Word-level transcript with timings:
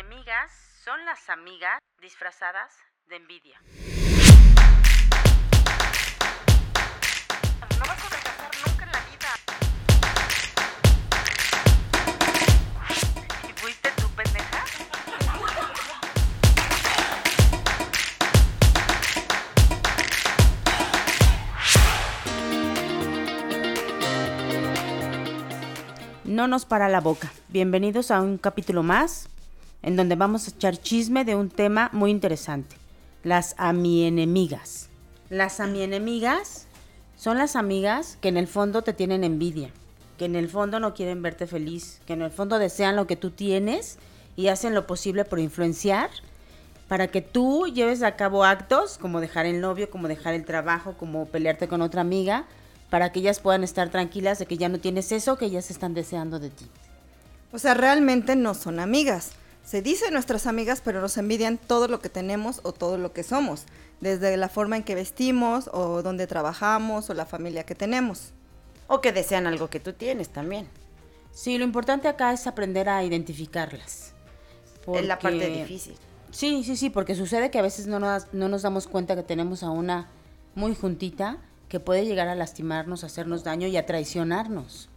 enemigas 0.00 0.50
son 0.82 1.04
las 1.04 1.28
amigas 1.28 1.78
disfrazadas 2.00 2.72
de 3.06 3.16
envidia. 3.16 3.60
No 7.78 7.84
vas 7.86 7.90
a 7.90 8.08
fracasar 8.08 8.50
nunca 8.66 8.84
en 8.84 8.92
la 8.92 9.00
vida. 9.10 9.28
¿Y 13.46 13.52
fuiste 13.60 13.90
tú, 14.00 14.08
pendeja? 14.16 14.64
No 26.24 26.48
nos 26.48 26.64
para 26.64 26.88
la 26.88 27.00
boca. 27.00 27.30
Bienvenidos 27.48 28.10
a 28.10 28.22
un 28.22 28.38
capítulo 28.38 28.82
más 28.82 29.28
en 29.82 29.96
donde 29.96 30.16
vamos 30.16 30.46
a 30.46 30.50
echar 30.50 30.76
chisme 30.76 31.24
de 31.24 31.34
un 31.34 31.48
tema 31.48 31.90
muy 31.92 32.10
interesante. 32.10 32.76
Las 33.22 33.54
amienemigas. 33.58 34.88
Las 35.28 35.60
amienemigas 35.60 36.66
son 37.16 37.38
las 37.38 37.56
amigas 37.56 38.18
que 38.20 38.28
en 38.28 38.36
el 38.36 38.46
fondo 38.46 38.82
te 38.82 38.92
tienen 38.92 39.24
envidia, 39.24 39.70
que 40.18 40.24
en 40.24 40.36
el 40.36 40.48
fondo 40.48 40.80
no 40.80 40.94
quieren 40.94 41.22
verte 41.22 41.46
feliz, 41.46 42.00
que 42.06 42.14
en 42.14 42.22
el 42.22 42.30
fondo 42.30 42.58
desean 42.58 42.96
lo 42.96 43.06
que 43.06 43.16
tú 43.16 43.30
tienes 43.30 43.98
y 44.36 44.48
hacen 44.48 44.74
lo 44.74 44.86
posible 44.86 45.24
por 45.24 45.38
influenciar 45.38 46.10
para 46.90 47.06
que 47.06 47.22
tú 47.22 47.68
lleves 47.68 48.02
a 48.02 48.16
cabo 48.16 48.44
actos 48.44 48.98
como 48.98 49.20
dejar 49.20 49.46
el 49.46 49.60
novio, 49.60 49.88
como 49.90 50.08
dejar 50.08 50.34
el 50.34 50.44
trabajo, 50.44 50.94
como 50.98 51.26
pelearte 51.26 51.68
con 51.68 51.82
otra 51.82 52.00
amiga, 52.00 52.46
para 52.90 53.12
que 53.12 53.20
ellas 53.20 53.38
puedan 53.38 53.62
estar 53.62 53.90
tranquilas 53.90 54.40
de 54.40 54.46
que 54.46 54.56
ya 54.56 54.68
no 54.68 54.80
tienes 54.80 55.12
eso 55.12 55.38
que 55.38 55.44
ellas 55.44 55.70
están 55.70 55.94
deseando 55.94 56.40
de 56.40 56.50
ti. 56.50 56.66
O 57.52 57.60
sea, 57.60 57.74
realmente 57.74 58.34
no 58.34 58.54
son 58.54 58.80
amigas. 58.80 59.34
Se 59.64 59.82
dice 59.82 60.10
nuestras 60.10 60.46
amigas, 60.46 60.82
pero 60.84 61.00
nos 61.00 61.16
envidian 61.16 61.58
todo 61.58 61.86
lo 61.88 62.00
que 62.00 62.08
tenemos 62.08 62.60
o 62.64 62.72
todo 62.72 62.98
lo 62.98 63.12
que 63.12 63.22
somos, 63.22 63.64
desde 64.00 64.36
la 64.36 64.48
forma 64.48 64.76
en 64.76 64.82
que 64.82 64.94
vestimos 64.94 65.70
o 65.72 66.02
donde 66.02 66.26
trabajamos 66.26 67.08
o 67.10 67.14
la 67.14 67.26
familia 67.26 67.64
que 67.64 67.74
tenemos. 67.74 68.32
O 68.88 69.00
que 69.00 69.12
desean 69.12 69.46
algo 69.46 69.70
que 69.70 69.78
tú 69.78 69.92
tienes 69.92 70.30
también. 70.30 70.68
Sí, 71.32 71.58
lo 71.58 71.64
importante 71.64 72.08
acá 72.08 72.32
es 72.32 72.46
aprender 72.46 72.88
a 72.88 73.04
identificarlas. 73.04 74.12
Es 74.92 75.06
la 75.06 75.18
parte 75.18 75.48
difícil. 75.48 75.94
Sí, 76.30 76.64
sí, 76.64 76.76
sí, 76.76 76.90
porque 76.90 77.14
sucede 77.14 77.50
que 77.50 77.58
a 77.58 77.62
veces 77.62 77.86
no 77.86 77.98
nos, 77.98 78.32
no 78.32 78.48
nos 78.48 78.62
damos 78.62 78.86
cuenta 78.86 79.16
que 79.16 79.22
tenemos 79.22 79.62
a 79.62 79.70
una 79.70 80.08
muy 80.54 80.74
juntita 80.74 81.38
que 81.68 81.80
puede 81.80 82.04
llegar 82.04 82.28
a 82.28 82.34
lastimarnos, 82.34 83.04
hacernos 83.04 83.44
daño 83.44 83.68
y 83.68 83.76
a 83.76 83.86
traicionarnos. 83.86 84.89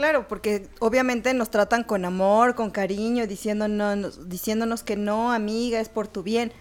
Claro, 0.00 0.26
porque 0.28 0.66
obviamente 0.78 1.34
nos 1.34 1.50
tratan 1.50 1.84
con 1.84 2.06
amor, 2.06 2.54
con 2.54 2.70
cariño, 2.70 3.26
diciéndonos, 3.26 4.30
diciéndonos 4.30 4.82
que 4.82 4.96
no, 4.96 5.30
amiga, 5.30 5.78
es 5.78 5.90
por 5.90 6.08
tu 6.08 6.22
bien, 6.22 6.54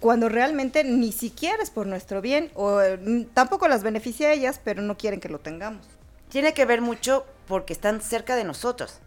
cuando 0.00 0.30
realmente 0.30 0.82
ni 0.82 1.12
siquiera 1.12 1.62
es 1.62 1.68
por 1.68 1.86
nuestro 1.86 2.22
bien, 2.22 2.50
o 2.54 2.80
n- 2.80 3.26
tampoco 3.34 3.68
las 3.68 3.82
beneficia 3.82 4.28
a 4.28 4.32
ellas, 4.32 4.58
pero 4.64 4.80
no 4.80 4.96
quieren 4.96 5.20
que 5.20 5.28
lo 5.28 5.40
tengamos. 5.40 5.86
Tiene 6.30 6.54
que 6.54 6.64
ver 6.64 6.80
mucho 6.80 7.26
porque 7.46 7.74
están 7.74 8.00
cerca 8.00 8.34
de 8.34 8.44
nosotros. 8.44 9.00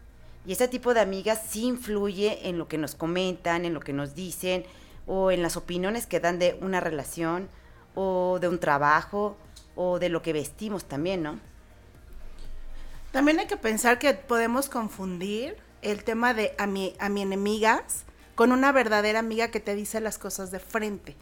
Y 0.46 0.52
ese 0.52 0.68
tipo 0.68 0.94
de 0.94 1.00
amigas 1.00 1.42
sí 1.50 1.64
influye 1.66 2.48
en 2.48 2.60
lo 2.60 2.68
que 2.68 2.78
nos 2.78 2.94
comentan, 2.94 3.66
en 3.66 3.74
lo 3.74 3.80
que 3.80 3.94
nos 3.94 4.14
dicen, 4.14 4.66
o 5.08 5.32
en 5.32 5.42
las 5.42 5.58
opiniones 5.58 6.06
que 6.06 6.20
dan 6.20 6.38
de 6.38 6.60
una 6.62 6.80
relación, 6.80 7.50
o 7.96 8.38
de 8.40 8.50
un 8.50 8.60
trabajo, 8.60 9.36
o 9.76 9.98
de 9.98 10.10
lo 10.10 10.22
que 10.22 10.32
vestimos 10.32 10.86
también, 10.86 11.24
¿no? 11.24 11.40
También 13.12 13.40
hay 13.40 13.48
que 13.48 13.58
pensar 13.58 14.00
que 14.00 14.14
podemos 14.14 14.70
confundir 14.70 15.58
el 15.82 16.04
tema 16.04 16.34
de 16.34 16.54
a 16.58 16.68
mi, 16.68 16.96
a 17.00 17.10
mi 17.10 17.22
enemigas 17.22 18.04
con 18.36 18.52
una 18.52 18.72
verdadera 18.72 19.20
amiga 19.20 19.50
que 19.50 19.60
te 19.60 19.76
dice 19.76 20.00
las 20.00 20.18
cosas 20.18 20.52
de 20.52 20.60
frente. 20.60 21.16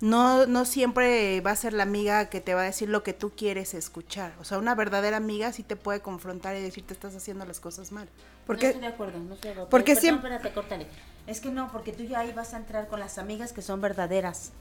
No, 0.00 0.46
no 0.46 0.64
siempre 0.64 1.40
va 1.40 1.50
a 1.50 1.56
ser 1.56 1.72
la 1.72 1.82
amiga 1.82 2.28
que 2.28 2.40
te 2.40 2.54
va 2.54 2.60
a 2.60 2.64
decir 2.64 2.88
lo 2.88 3.02
que 3.02 3.12
tú 3.12 3.32
quieres 3.34 3.74
escuchar. 3.74 4.32
O 4.38 4.44
sea, 4.44 4.58
una 4.58 4.76
verdadera 4.76 5.16
amiga 5.16 5.52
sí 5.52 5.64
te 5.64 5.74
puede 5.74 6.00
confrontar 6.00 6.54
y 6.56 6.62
decirte 6.62 6.94
estás 6.94 7.16
haciendo 7.16 7.44
las 7.46 7.58
cosas 7.58 7.90
mal. 7.90 8.08
Porque 8.46 8.66
No 8.66 8.70
estoy 8.74 8.82
de 8.82 8.94
acuerdo, 8.94 9.18
no 9.18 9.34
estoy 9.34 9.48
de 9.48 9.52
acuerdo. 9.54 9.70
porque 9.70 9.94
Perdón, 9.94 10.00
siempre- 10.02 10.30
espérate, 10.36 10.54
córtale. 10.54 10.86
Es 11.26 11.40
que 11.40 11.50
no, 11.50 11.72
porque 11.72 11.92
tú 11.92 12.04
ya 12.04 12.20
ahí 12.20 12.32
vas 12.32 12.54
a 12.54 12.58
entrar 12.58 12.86
con 12.86 13.00
las 13.00 13.18
amigas 13.18 13.52
que 13.52 13.60
son 13.60 13.80
verdaderas. 13.80 14.52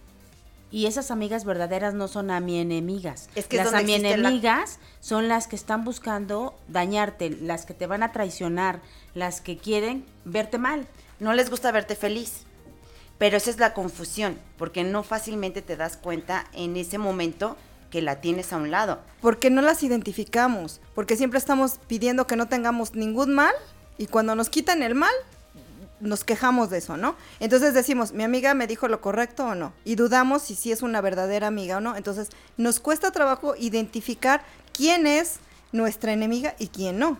Y 0.69 0.85
esas 0.87 1.11
amigas 1.11 1.45
verdaderas 1.45 1.93
no 1.93 2.07
son 2.09 2.29
a 2.29 2.39
mi 2.41 2.59
enemigas. 2.59 3.29
Es 3.35 3.47
que 3.47 3.57
las 3.57 3.71
existe 3.73 4.01
la- 4.17 4.27
enemigas 4.29 4.79
son 4.99 5.27
las 5.29 5.47
que 5.47 5.55
están 5.55 5.85
buscando 5.85 6.57
dañarte, 6.67 7.29
las 7.29 7.65
que 7.65 7.73
te 7.73 7.87
van 7.87 8.03
a 8.03 8.11
traicionar, 8.11 8.81
las 9.13 9.39
que 9.39 9.57
quieren 9.57 10.05
verte 10.25 10.57
mal. 10.57 10.85
No 11.19 11.33
les 11.33 11.49
gusta 11.49 11.71
verte 11.71 11.95
feliz. 11.95 12.41
Pero 13.17 13.37
esa 13.37 13.49
es 13.49 13.57
la 13.59 13.73
confusión, 13.73 14.37
porque 14.57 14.83
no 14.83 15.01
fácilmente 15.03 15.61
te 15.63 15.75
das 15.77 15.97
cuenta 15.97 16.45
en 16.53 16.75
ese 16.77 16.97
momento 16.99 17.57
que 17.89 18.01
la 18.01 18.19
tienes 18.21 18.51
a 18.53 18.57
un 18.57 18.69
lado. 18.69 18.99
porque 19.21 19.49
no 19.49 19.61
las 19.61 19.81
identificamos, 19.81 20.81
porque 20.93 21.15
siempre 21.15 21.39
estamos 21.39 21.79
pidiendo 21.87 22.27
que 22.27 22.35
no 22.35 22.47
tengamos 22.47 22.93
ningún 22.93 23.33
mal 23.33 23.53
y 23.97 24.07
cuando 24.07 24.35
nos 24.35 24.49
quitan 24.49 24.83
el 24.83 24.93
mal 24.93 25.13
nos 25.99 26.23
quejamos 26.23 26.69
de 26.69 26.77
eso, 26.77 26.97
¿no? 26.97 27.15
Entonces 27.39 27.73
decimos, 27.73 28.13
mi 28.13 28.23
amiga 28.23 28.53
me 28.53 28.67
dijo 28.67 28.87
lo 28.87 29.01
correcto 29.01 29.47
o 29.47 29.55
no, 29.55 29.73
y 29.83 29.95
dudamos 29.95 30.43
si 30.43 30.55
sí 30.55 30.71
es 30.71 30.81
una 30.81 31.01
verdadera 31.01 31.47
amiga 31.47 31.77
o 31.77 31.81
no. 31.81 31.95
Entonces 31.95 32.29
nos 32.57 32.79
cuesta 32.79 33.11
trabajo 33.11 33.55
identificar 33.57 34.43
quién 34.73 35.07
es 35.07 35.39
nuestra 35.71 36.13
enemiga 36.13 36.55
y 36.59 36.67
quién 36.67 36.99
no. 36.99 37.19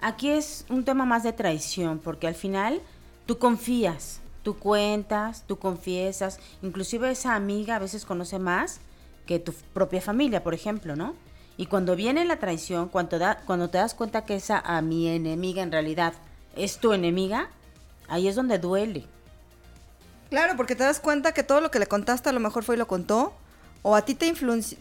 Aquí 0.00 0.30
es 0.30 0.66
un 0.68 0.84
tema 0.84 1.04
más 1.04 1.22
de 1.22 1.32
traición, 1.32 1.98
porque 1.98 2.26
al 2.26 2.34
final 2.34 2.82
tú 3.26 3.38
confías, 3.38 4.20
tú 4.42 4.58
cuentas, 4.58 5.44
tú 5.46 5.58
confiesas, 5.58 6.38
inclusive 6.62 7.10
esa 7.10 7.34
amiga 7.34 7.76
a 7.76 7.78
veces 7.78 8.04
conoce 8.04 8.38
más 8.38 8.80
que 9.26 9.38
tu 9.38 9.52
propia 9.72 10.00
familia, 10.00 10.42
por 10.42 10.54
ejemplo, 10.54 10.96
¿no? 10.96 11.14
Y 11.56 11.66
cuando 11.66 11.96
viene 11.96 12.24
la 12.24 12.38
traición, 12.38 12.88
cuando, 12.88 13.18
da, 13.18 13.38
te 13.46 13.78
das 13.78 13.94
cuenta 13.94 14.24
que 14.24 14.34
esa 14.34 14.58
a 14.58 14.82
mi 14.82 15.08
enemiga 15.08 15.62
en 15.62 15.72
realidad 15.72 16.12
es 16.56 16.78
tu 16.78 16.92
enemiga, 16.92 17.48
ahí 18.08 18.28
es 18.28 18.36
donde 18.36 18.58
duele. 18.58 19.06
Claro, 20.30 20.56
porque 20.56 20.74
te 20.74 20.84
das 20.84 21.00
cuenta 21.00 21.32
que 21.32 21.42
todo 21.42 21.60
lo 21.60 21.70
que 21.70 21.78
le 21.78 21.86
contaste 21.86 22.28
a 22.28 22.32
lo 22.32 22.40
mejor 22.40 22.64
fue 22.64 22.76
y 22.76 22.78
lo 22.78 22.86
contó, 22.86 23.34
o 23.82 23.94
a 23.94 24.02
ti 24.02 24.14
te, 24.14 24.32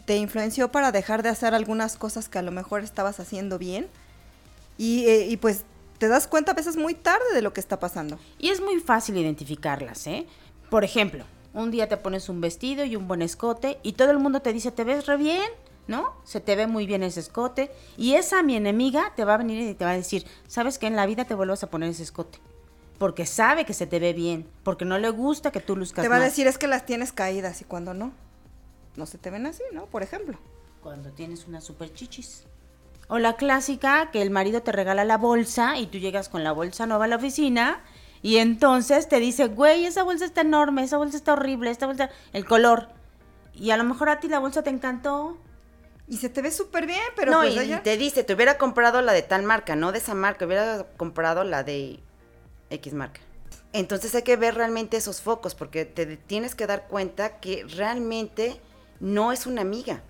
te 0.06 0.16
influenció 0.16 0.72
para 0.72 0.92
dejar 0.92 1.24
de 1.24 1.30
hacer 1.30 1.54
algunas 1.54 1.98
cosas 1.98 2.30
que 2.30 2.40
a 2.40 2.42
lo 2.42 2.52
mejor 2.52 2.84
estabas 2.84 3.20
haciendo 3.20 3.60
bien, 3.60 3.88
y, 4.78 5.06
eh, 5.06 5.28
y 5.28 5.38
pues 5.38 5.66
te 5.98 6.08
das 6.08 6.28
cuenta 6.28 6.52
a 6.52 6.56
veces 6.56 6.76
muy 6.76 6.96
tarde 6.96 7.34
de 7.34 7.42
lo 7.42 7.54
que 7.54 7.60
está 7.60 7.80
pasando. 7.80 8.20
Y 8.40 8.50
es 8.50 8.62
muy 8.62 8.80
fácil 8.80 9.18
identificarlas, 9.18 10.08
¿eh? 10.08 10.26
Por 10.70 10.84
ejemplo, 10.84 11.26
un 11.54 11.72
día 11.72 11.88
te 11.88 11.98
pones 11.98 12.30
un 12.30 12.42
vestido 12.42 12.84
y 12.84 12.96
un 12.96 13.08
buen 13.08 13.22
escote 13.22 13.78
y 13.84 13.94
todo 13.94 14.12
el 14.12 14.20
mundo 14.20 14.42
te 14.42 14.54
dice, 14.54 14.72
te 14.72 14.84
ves 14.84 15.06
re 15.06 15.18
bien, 15.18 15.50
¿no? 15.88 16.14
Se 16.24 16.40
te 16.40 16.56
ve 16.56 16.68
muy 16.68 16.86
bien 16.86 17.04
ese 17.04 17.20
escote. 17.20 17.72
Y 17.96 18.16
esa 18.16 18.42
mi 18.44 18.56
enemiga 18.56 19.14
te 19.16 19.24
va 19.24 19.36
a 19.36 19.38
venir 19.38 19.70
y 19.70 19.74
te 19.76 19.86
va 19.86 19.92
a 19.92 19.96
decir, 19.96 20.26
¿sabes 20.48 20.80
que 20.80 20.88
En 20.88 20.96
la 20.96 21.06
vida 21.06 21.26
te 21.26 21.36
vuelvas 21.36 21.64
a 21.64 21.70
poner 21.70 21.90
ese 21.90 22.04
escote. 22.04 22.40
Porque 22.98 23.26
sabe 23.26 23.66
que 23.66 23.74
se 23.74 23.88
te 23.88 24.00
ve 24.00 24.14
bien, 24.14 24.48
porque 24.64 24.86
no 24.86 24.98
le 24.98 25.10
gusta 25.10 25.52
que 25.52 25.60
tú 25.60 25.76
luzcas 25.76 26.04
Te 26.04 26.10
va 26.10 26.18
a 26.18 26.20
decir 26.20 26.48
es 26.48 26.58
que 26.58 26.68
las 26.68 26.86
tienes 26.86 27.12
caídas 27.12 27.62
y 27.62 27.66
cuando 27.66 27.94
no, 27.94 28.14
no 28.96 29.06
se 29.06 29.18
te 29.18 29.30
ven 29.30 29.46
así, 29.46 29.64
¿no? 29.72 29.88
Por 29.88 30.04
ejemplo. 30.04 30.38
Cuando 30.82 31.12
tienes 31.12 31.48
una 31.48 31.62
super 31.62 31.94
chichis. 31.94 32.46
O 33.08 33.20
la 33.20 33.36
clásica 33.36 34.12
que 34.12 34.22
el 34.22 34.30
marido 34.30 34.62
te 34.62 34.72
regala 34.72 35.04
la 35.04 35.18
bolsa 35.18 35.78
y 35.78 35.88
tú 35.88 35.98
llegas 35.98 36.30
con 36.30 36.44
la 36.44 36.52
bolsa 36.52 36.86
nueva 36.86 37.06
a 37.06 37.08
la 37.08 37.18
oficina 37.18 37.82
y 38.24 38.38
entonces 38.38 39.10
te 39.10 39.20
dice, 39.20 39.48
güey, 39.48 39.86
esa 39.86 40.04
bolsa 40.04 40.24
está 40.24 40.42
enorme, 40.42 40.84
esa 40.84 40.98
bolsa 40.98 41.18
está 41.18 41.34
horrible, 41.34 41.70
esta 41.70 41.86
bolsa, 41.86 42.10
el 42.32 42.46
color. 42.46 42.88
Y 43.54 43.72
a 43.72 43.78
lo 43.78 43.84
mejor 43.84 44.08
a 44.08 44.22
ti 44.22 44.30
la 44.30 44.40
bolsa 44.40 44.64
te 44.64 44.70
encantó. 44.70 45.38
Y 46.08 46.18
se 46.18 46.30
te 46.30 46.42
ve 46.42 46.50
súper 46.50 46.86
bien, 46.86 47.02
pero 47.18 47.32
no, 47.32 47.42
pues 47.42 47.56
y 47.56 47.60
ella- 47.60 47.84
te 47.84 47.98
dice, 47.98 48.24
te 48.24 48.34
hubiera 48.34 48.58
comprado 48.58 49.02
la 49.02 49.12
de 49.12 49.24
tal 49.24 49.44
marca, 49.44 49.76
no 49.76 49.92
de 49.92 49.98
esa 49.98 50.14
marca, 50.14 50.46
hubiera 50.46 50.86
comprado 50.96 51.44
la 51.44 51.64
de 51.64 52.00
X 52.74 52.94
marca. 52.94 53.22
Entonces 53.72 54.14
hay 54.16 54.22
que 54.24 54.36
ver 54.36 54.56
realmente 54.56 54.98
esos 54.98 55.22
focos, 55.22 55.56
porque 55.56 55.86
te 55.86 56.18
tienes 56.18 56.54
que 56.56 56.68
dar 56.68 56.88
cuenta 56.88 57.40
que 57.40 57.66
realmente 57.66 58.60
no 59.00 59.32
es 59.32 59.46
una 59.48 59.62
amiga. 59.62 60.02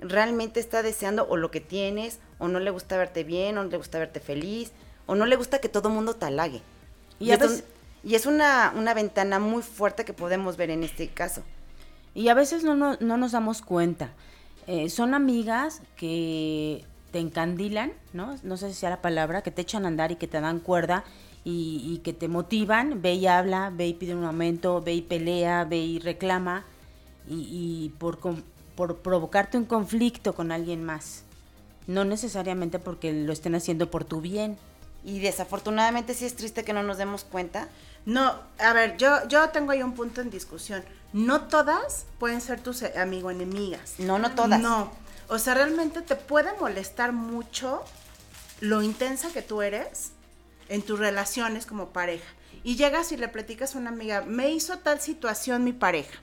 Realmente 0.00 0.60
está 0.60 0.82
deseando 0.82 1.26
o 1.28 1.36
lo 1.36 1.50
que 1.50 1.60
tienes, 1.60 2.20
o 2.38 2.48
no 2.48 2.60
le 2.60 2.70
gusta 2.70 2.96
verte 2.96 3.24
bien, 3.24 3.58
o 3.58 3.64
no 3.64 3.68
le 3.70 3.76
gusta 3.76 3.98
verte 3.98 4.20
feliz, 4.20 4.72
o 5.06 5.14
no 5.14 5.26
le 5.26 5.36
gusta 5.36 5.58
que 5.60 5.68
todo 5.68 5.90
mundo 5.90 6.14
te 6.14 6.26
halague. 6.26 6.62
Y 7.18 7.26
Y, 7.26 7.32
a 7.32 7.34
un- 7.34 7.40
veces- 7.40 7.64
y 8.04 8.14
es 8.14 8.26
una, 8.26 8.72
una 8.76 8.94
ventana 8.94 9.38
muy 9.40 9.62
fuerte 9.62 10.04
que 10.04 10.12
podemos 10.12 10.56
ver 10.56 10.70
en 10.70 10.84
este 10.84 11.08
caso. 11.08 11.42
Y 12.14 12.28
a 12.28 12.34
veces 12.34 12.64
no, 12.64 12.74
no, 12.76 12.96
no 13.00 13.16
nos 13.16 13.32
damos 13.32 13.60
cuenta. 13.60 14.10
Eh, 14.66 14.88
son 14.88 15.14
amigas 15.14 15.82
que 15.96 16.84
te 17.12 17.18
encandilan, 17.18 17.92
¿no? 18.12 18.36
No 18.44 18.56
sé 18.56 18.68
si 18.68 18.74
sea 18.74 18.90
la 18.90 19.02
palabra, 19.02 19.42
que 19.42 19.50
te 19.50 19.62
echan 19.62 19.84
a 19.84 19.88
andar 19.88 20.12
y 20.12 20.16
que 20.16 20.28
te 20.28 20.40
dan 20.40 20.60
cuerda 20.60 21.04
y, 21.44 21.82
y 21.84 21.98
que 21.98 22.12
te 22.12 22.28
motivan. 22.28 23.02
Ve 23.02 23.14
y 23.14 23.26
habla, 23.26 23.70
ve 23.74 23.88
y 23.88 23.94
pide 23.94 24.14
un 24.14 24.24
aumento, 24.24 24.80
ve 24.80 24.94
y 24.94 25.02
pelea, 25.02 25.64
ve 25.64 25.78
y 25.78 25.98
reclama. 25.98 26.64
Y, 27.28 27.46
y 27.50 27.88
por, 27.98 28.18
por 28.74 28.96
provocarte 28.98 29.56
un 29.56 29.64
conflicto 29.64 30.34
con 30.34 30.52
alguien 30.52 30.84
más. 30.84 31.22
No 31.86 32.04
necesariamente 32.04 32.78
porque 32.78 33.12
lo 33.12 33.32
estén 33.32 33.54
haciendo 33.54 33.90
por 33.90 34.04
tu 34.04 34.20
bien. 34.20 34.58
Y 35.04 35.20
desafortunadamente 35.20 36.14
sí 36.14 36.26
es 36.26 36.36
triste 36.36 36.62
que 36.62 36.72
no 36.72 36.82
nos 36.82 36.98
demos 36.98 37.24
cuenta. 37.24 37.68
No, 38.06 38.34
a 38.58 38.72
ver, 38.72 38.96
yo, 38.96 39.26
yo 39.28 39.48
tengo 39.50 39.72
ahí 39.72 39.82
un 39.82 39.94
punto 39.94 40.20
en 40.20 40.30
discusión. 40.30 40.84
No 41.12 41.42
todas 41.42 42.06
pueden 42.18 42.40
ser 42.40 42.60
tus 42.60 42.82
eh, 42.82 42.92
amigo 42.98 43.30
enemigas. 43.30 43.94
No, 43.98 44.18
no 44.18 44.32
todas. 44.32 44.60
No. 44.60 44.90
O 45.28 45.38
sea, 45.38 45.54
realmente 45.54 46.02
te 46.02 46.16
puede 46.16 46.50
molestar 46.58 47.12
mucho 47.12 47.82
lo 48.60 48.82
intensa 48.82 49.30
que 49.32 49.42
tú 49.42 49.62
eres 49.62 50.12
en 50.70 50.82
tus 50.82 50.98
relaciones 50.98 51.66
como 51.66 51.90
pareja. 51.90 52.24
Y 52.64 52.76
llegas 52.76 53.12
y 53.12 53.16
le 53.16 53.28
platicas 53.28 53.74
a 53.74 53.78
una 53.78 53.90
amiga, 53.90 54.22
me 54.22 54.50
hizo 54.50 54.78
tal 54.78 55.00
situación 55.00 55.64
mi 55.64 55.72
pareja. 55.72 56.18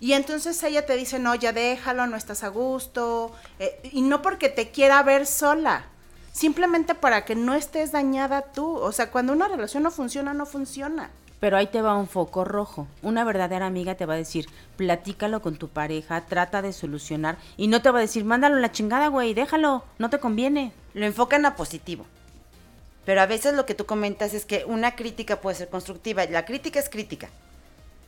Y 0.00 0.12
entonces 0.12 0.62
ella 0.62 0.84
te 0.84 0.96
dice, 0.96 1.18
no, 1.18 1.34
ya 1.34 1.52
déjalo, 1.52 2.06
no 2.06 2.16
estás 2.16 2.42
a 2.42 2.48
gusto. 2.48 3.32
eh, 3.58 3.78
y 3.92 4.02
no 4.02 4.22
porque 4.22 4.48
te 4.48 4.70
quiera 4.70 5.02
ver 5.02 5.26
sola, 5.26 5.86
simplemente 6.32 6.94
para 6.94 7.24
que 7.24 7.34
no 7.34 7.54
estés 7.54 7.92
dañada 7.92 8.42
tú. 8.42 8.76
O 8.76 8.92
sea, 8.92 9.10
cuando 9.10 9.32
una 9.32 9.48
relación 9.48 9.82
no 9.82 9.90
funciona, 9.90 10.34
no 10.34 10.46
funciona. 10.46 11.10
Pero 11.40 11.56
ahí 11.58 11.66
te 11.66 11.82
va 11.82 11.96
un 11.96 12.08
foco 12.08 12.44
rojo. 12.44 12.86
Una 13.02 13.24
verdadera 13.24 13.66
amiga 13.66 13.94
te 13.94 14.06
va 14.06 14.14
a 14.14 14.18
decir, 14.18 14.46
platícalo 14.76 15.42
con 15.42 15.56
tu 15.56 15.68
pareja, 15.68 16.22
trata 16.26 16.62
de 16.62 16.72
solucionar. 16.72 17.36
Y 17.56 17.68
no 17.68 17.82
te 17.82 17.90
va 17.90 17.98
a 17.98 18.02
decir, 18.02 18.24
mándalo 18.24 18.56
a 18.56 18.60
la 18.60 18.72
chingada, 18.72 19.08
güey, 19.08 19.34
déjalo, 19.34 19.84
no 19.98 20.10
te 20.10 20.18
conviene. 20.18 20.72
Lo 20.94 21.04
enfocan 21.04 21.44
a 21.44 21.54
positivo. 21.54 22.06
Pero 23.06 23.22
a 23.22 23.26
veces 23.26 23.54
lo 23.54 23.64
que 23.64 23.76
tú 23.76 23.86
comentas 23.86 24.34
es 24.34 24.44
que 24.44 24.64
una 24.66 24.96
crítica 24.96 25.40
puede 25.40 25.56
ser 25.56 25.68
constructiva. 25.68 26.26
La 26.26 26.44
crítica 26.44 26.80
es 26.80 26.90
crítica. 26.90 27.28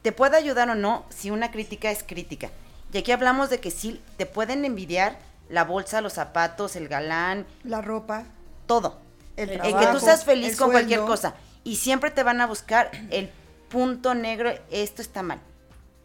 Te 0.03 0.11
puede 0.11 0.37
ayudar 0.37 0.69
o 0.69 0.75
no 0.75 1.07
si 1.09 1.31
una 1.31 1.53
crítica 1.53 1.91
es 1.91 2.03
crítica. 2.03 2.51
Y 2.93 2.99
aquí 2.99 3.13
hablamos 3.13 3.49
de 3.49 3.61
que 3.61 3.71
sí, 3.71 4.03
te 4.17 4.27
pueden 4.27 4.65
envidiar 4.65 5.17
la 5.49 5.65
bolsa, 5.65 6.01
los 6.01 6.15
zapatos, 6.15 6.75
el 6.75 6.89
galán, 6.89 7.47
La 7.63 7.81
ropa, 7.81 8.25
todo. 8.67 8.99
el 9.37 9.51
El 9.51 9.59
trabajo, 9.61 9.79
que 9.79 9.87
tú 9.93 10.01
seas 10.05 10.25
feliz 10.25 10.51
el 10.51 10.57
con 10.57 10.73
cualquier 10.73 11.01
cosa. 11.01 11.35
Y 11.63 11.77
siempre 11.77 12.11
te 12.11 12.25
van 12.25 12.41
a 12.41 12.47
buscar 12.47 12.91
el 13.11 13.31
punto 13.69 14.15
negro, 14.15 14.53
esto 14.71 15.01
está 15.01 15.23
mal. 15.23 15.41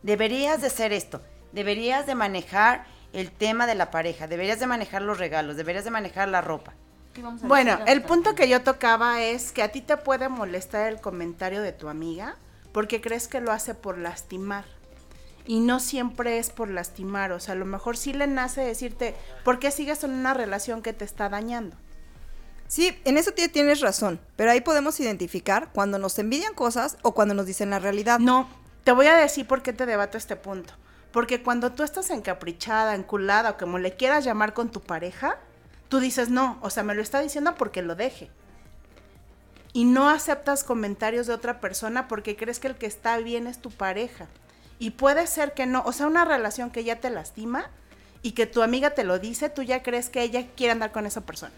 Deberías 0.04 0.62
de 0.62 0.68
hacer 0.68 0.94
esto. 0.94 1.22
Deberías 1.51 2.06
de 2.06 2.13
manejar 2.13 2.86
el 3.12 3.31
tema 3.31 3.66
de 3.66 3.74
la 3.74 3.90
pareja. 3.90 4.28
Deberías 4.28 4.60
de 4.60 4.68
manejar 4.68 5.01
los 5.01 5.18
regalos. 5.18 5.57
Deberías 5.57 5.86
de 5.86 5.92
manejar 5.92 6.28
la 6.28 6.42
ropa. 6.42 6.74
Bueno, 7.44 7.77
el 7.86 8.01
punto 8.04 8.36
que 8.36 8.48
yo 8.50 8.62
tocaba 8.63 9.21
es 9.21 9.51
que 9.51 9.63
a 9.63 9.71
ti 9.71 9.81
te 9.81 9.98
puede 9.98 10.30
molestar 10.30 10.92
el 10.92 11.00
comentario 11.01 11.62
de 11.62 11.71
tu 11.71 11.89
amiga 11.89 12.38
porque 12.71 13.01
crees 13.01 13.27
que 13.27 13.39
lo 13.42 13.51
hace 13.51 13.75
por 13.75 13.98
lastimar. 13.98 14.65
Y 15.45 15.60
no 15.60 15.80
siempre 15.80 16.38
es 16.39 16.50
por 16.50 16.69
lastimar, 16.69 17.33
o 17.33 17.39
sea, 17.39 17.54
a 17.54 17.57
lo 17.57 17.65
mejor 17.65 17.98
sí 17.98 18.13
le 18.13 18.27
nace 18.27 18.62
decirte, 18.62 19.13
¿por 19.44 19.60
qué 19.60 19.71
sigues 19.71 20.04
en 20.06 20.12
una 20.12 20.33
relación 20.33 20.81
que 20.81 20.94
te 20.94 21.04
está 21.04 21.27
dañando? 21.27 21.75
Sí, 22.68 22.98
en 23.04 23.18
eso 23.18 23.31
tie- 23.31 23.51
tienes 23.51 23.81
razón, 23.81 24.19
pero 24.38 24.51
ahí 24.51 24.62
podemos 24.62 25.00
identificar 25.01 25.69
cuando 25.74 26.00
nos 26.00 26.18
envidian 26.18 26.54
cosas 26.54 26.98
o 27.01 27.13
cuando 27.13 27.33
nos 27.33 27.45
dicen 27.45 27.69
la 27.69 27.80
realidad. 27.80 28.19
No, 28.19 28.48
te 28.86 28.94
voy 28.94 29.07
a 29.07 29.16
decir 29.18 29.45
por 29.45 29.62
qué 29.62 29.74
te 29.74 29.86
debato 29.86 30.18
este 30.18 30.36
punto. 30.38 30.74
Porque 31.12 31.44
cuando 31.44 31.74
tú 31.74 31.83
estás 31.83 32.09
encaprichada, 32.09 32.95
enculada 32.95 33.51
o 33.51 33.57
como 33.57 33.77
le 33.77 33.95
quieras 33.95 34.24
llamar 34.24 34.54
con 34.54 34.71
tu 34.71 34.80
pareja, 34.81 35.38
tú 35.94 36.00
dices 36.00 36.31
no, 36.31 36.57
o 36.62 36.72
sea, 36.72 36.81
me 36.81 36.95
lo 36.95 37.04
está 37.04 37.22
diciendo 37.22 37.54
porque 37.56 37.84
lo 37.84 37.94
deje. 37.94 38.31
Y 39.74 39.86
no 39.86 40.10
aceptas 40.10 40.63
comentarios 40.63 41.28
de 41.28 41.36
otra 41.36 41.60
persona 41.60 42.07
porque 42.07 42.36
crees 42.36 42.60
que 42.60 42.68
el 42.68 42.74
que 42.74 42.88
está 42.88 43.16
bien 43.19 43.45
es 43.45 43.60
tu 43.60 43.69
pareja. 43.69 44.25
Y 44.80 44.90
puede 44.90 45.28
ser 45.28 45.54
que 45.54 45.68
no, 45.68 45.84
o 45.86 45.92
sea, 45.92 46.07
una 46.07 46.25
relación 46.25 46.72
que 46.72 46.84
ya 46.84 46.95
te 46.95 47.12
lastima 47.12 47.69
y 48.24 48.31
que 48.31 48.48
tu 48.48 48.63
amiga 48.63 48.95
te 48.95 49.04
lo 49.04 49.19
dice, 49.19 49.51
tú 49.51 49.62
ya 49.62 49.84
crees 49.84 50.10
que 50.10 50.24
ella 50.24 50.48
quiere 50.57 50.72
andar 50.72 50.92
con 50.92 51.06
esa 51.06 51.22
persona. 51.22 51.54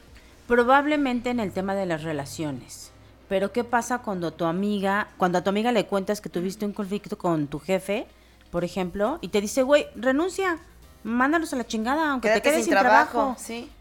Probablemente 0.47 1.29
en 1.29 1.39
el 1.39 1.53
tema 1.53 1.73
de 1.73 1.85
las 1.85 2.03
relaciones. 2.03 2.91
Pero 3.29 3.53
¿qué 3.53 3.63
pasa 3.63 3.99
cuando 3.99 4.33
tu 4.33 4.43
amiga, 4.43 5.07
cuando 5.15 5.37
a 5.37 5.45
tu 5.45 5.49
amiga 5.49 5.71
le 5.71 5.85
cuentas 5.85 6.19
que 6.19 6.27
tuviste 6.27 6.65
un 6.65 6.73
conflicto 6.73 7.17
con 7.17 7.47
tu 7.47 7.59
jefe, 7.59 8.05
por 8.51 8.65
ejemplo, 8.65 9.17
y 9.21 9.29
te 9.29 9.39
dice, 9.39 9.63
güey, 9.63 9.87
renuncia, 9.95 10.59
mándalos 11.03 11.53
a 11.53 11.55
la 11.55 11.65
chingada, 11.65 12.11
aunque 12.11 12.27
Quédate 12.27 12.41
te 12.41 12.49
quedes 12.49 12.65
sin 12.65 12.73
trabajo. 12.73 13.37
Sí. 13.39 13.71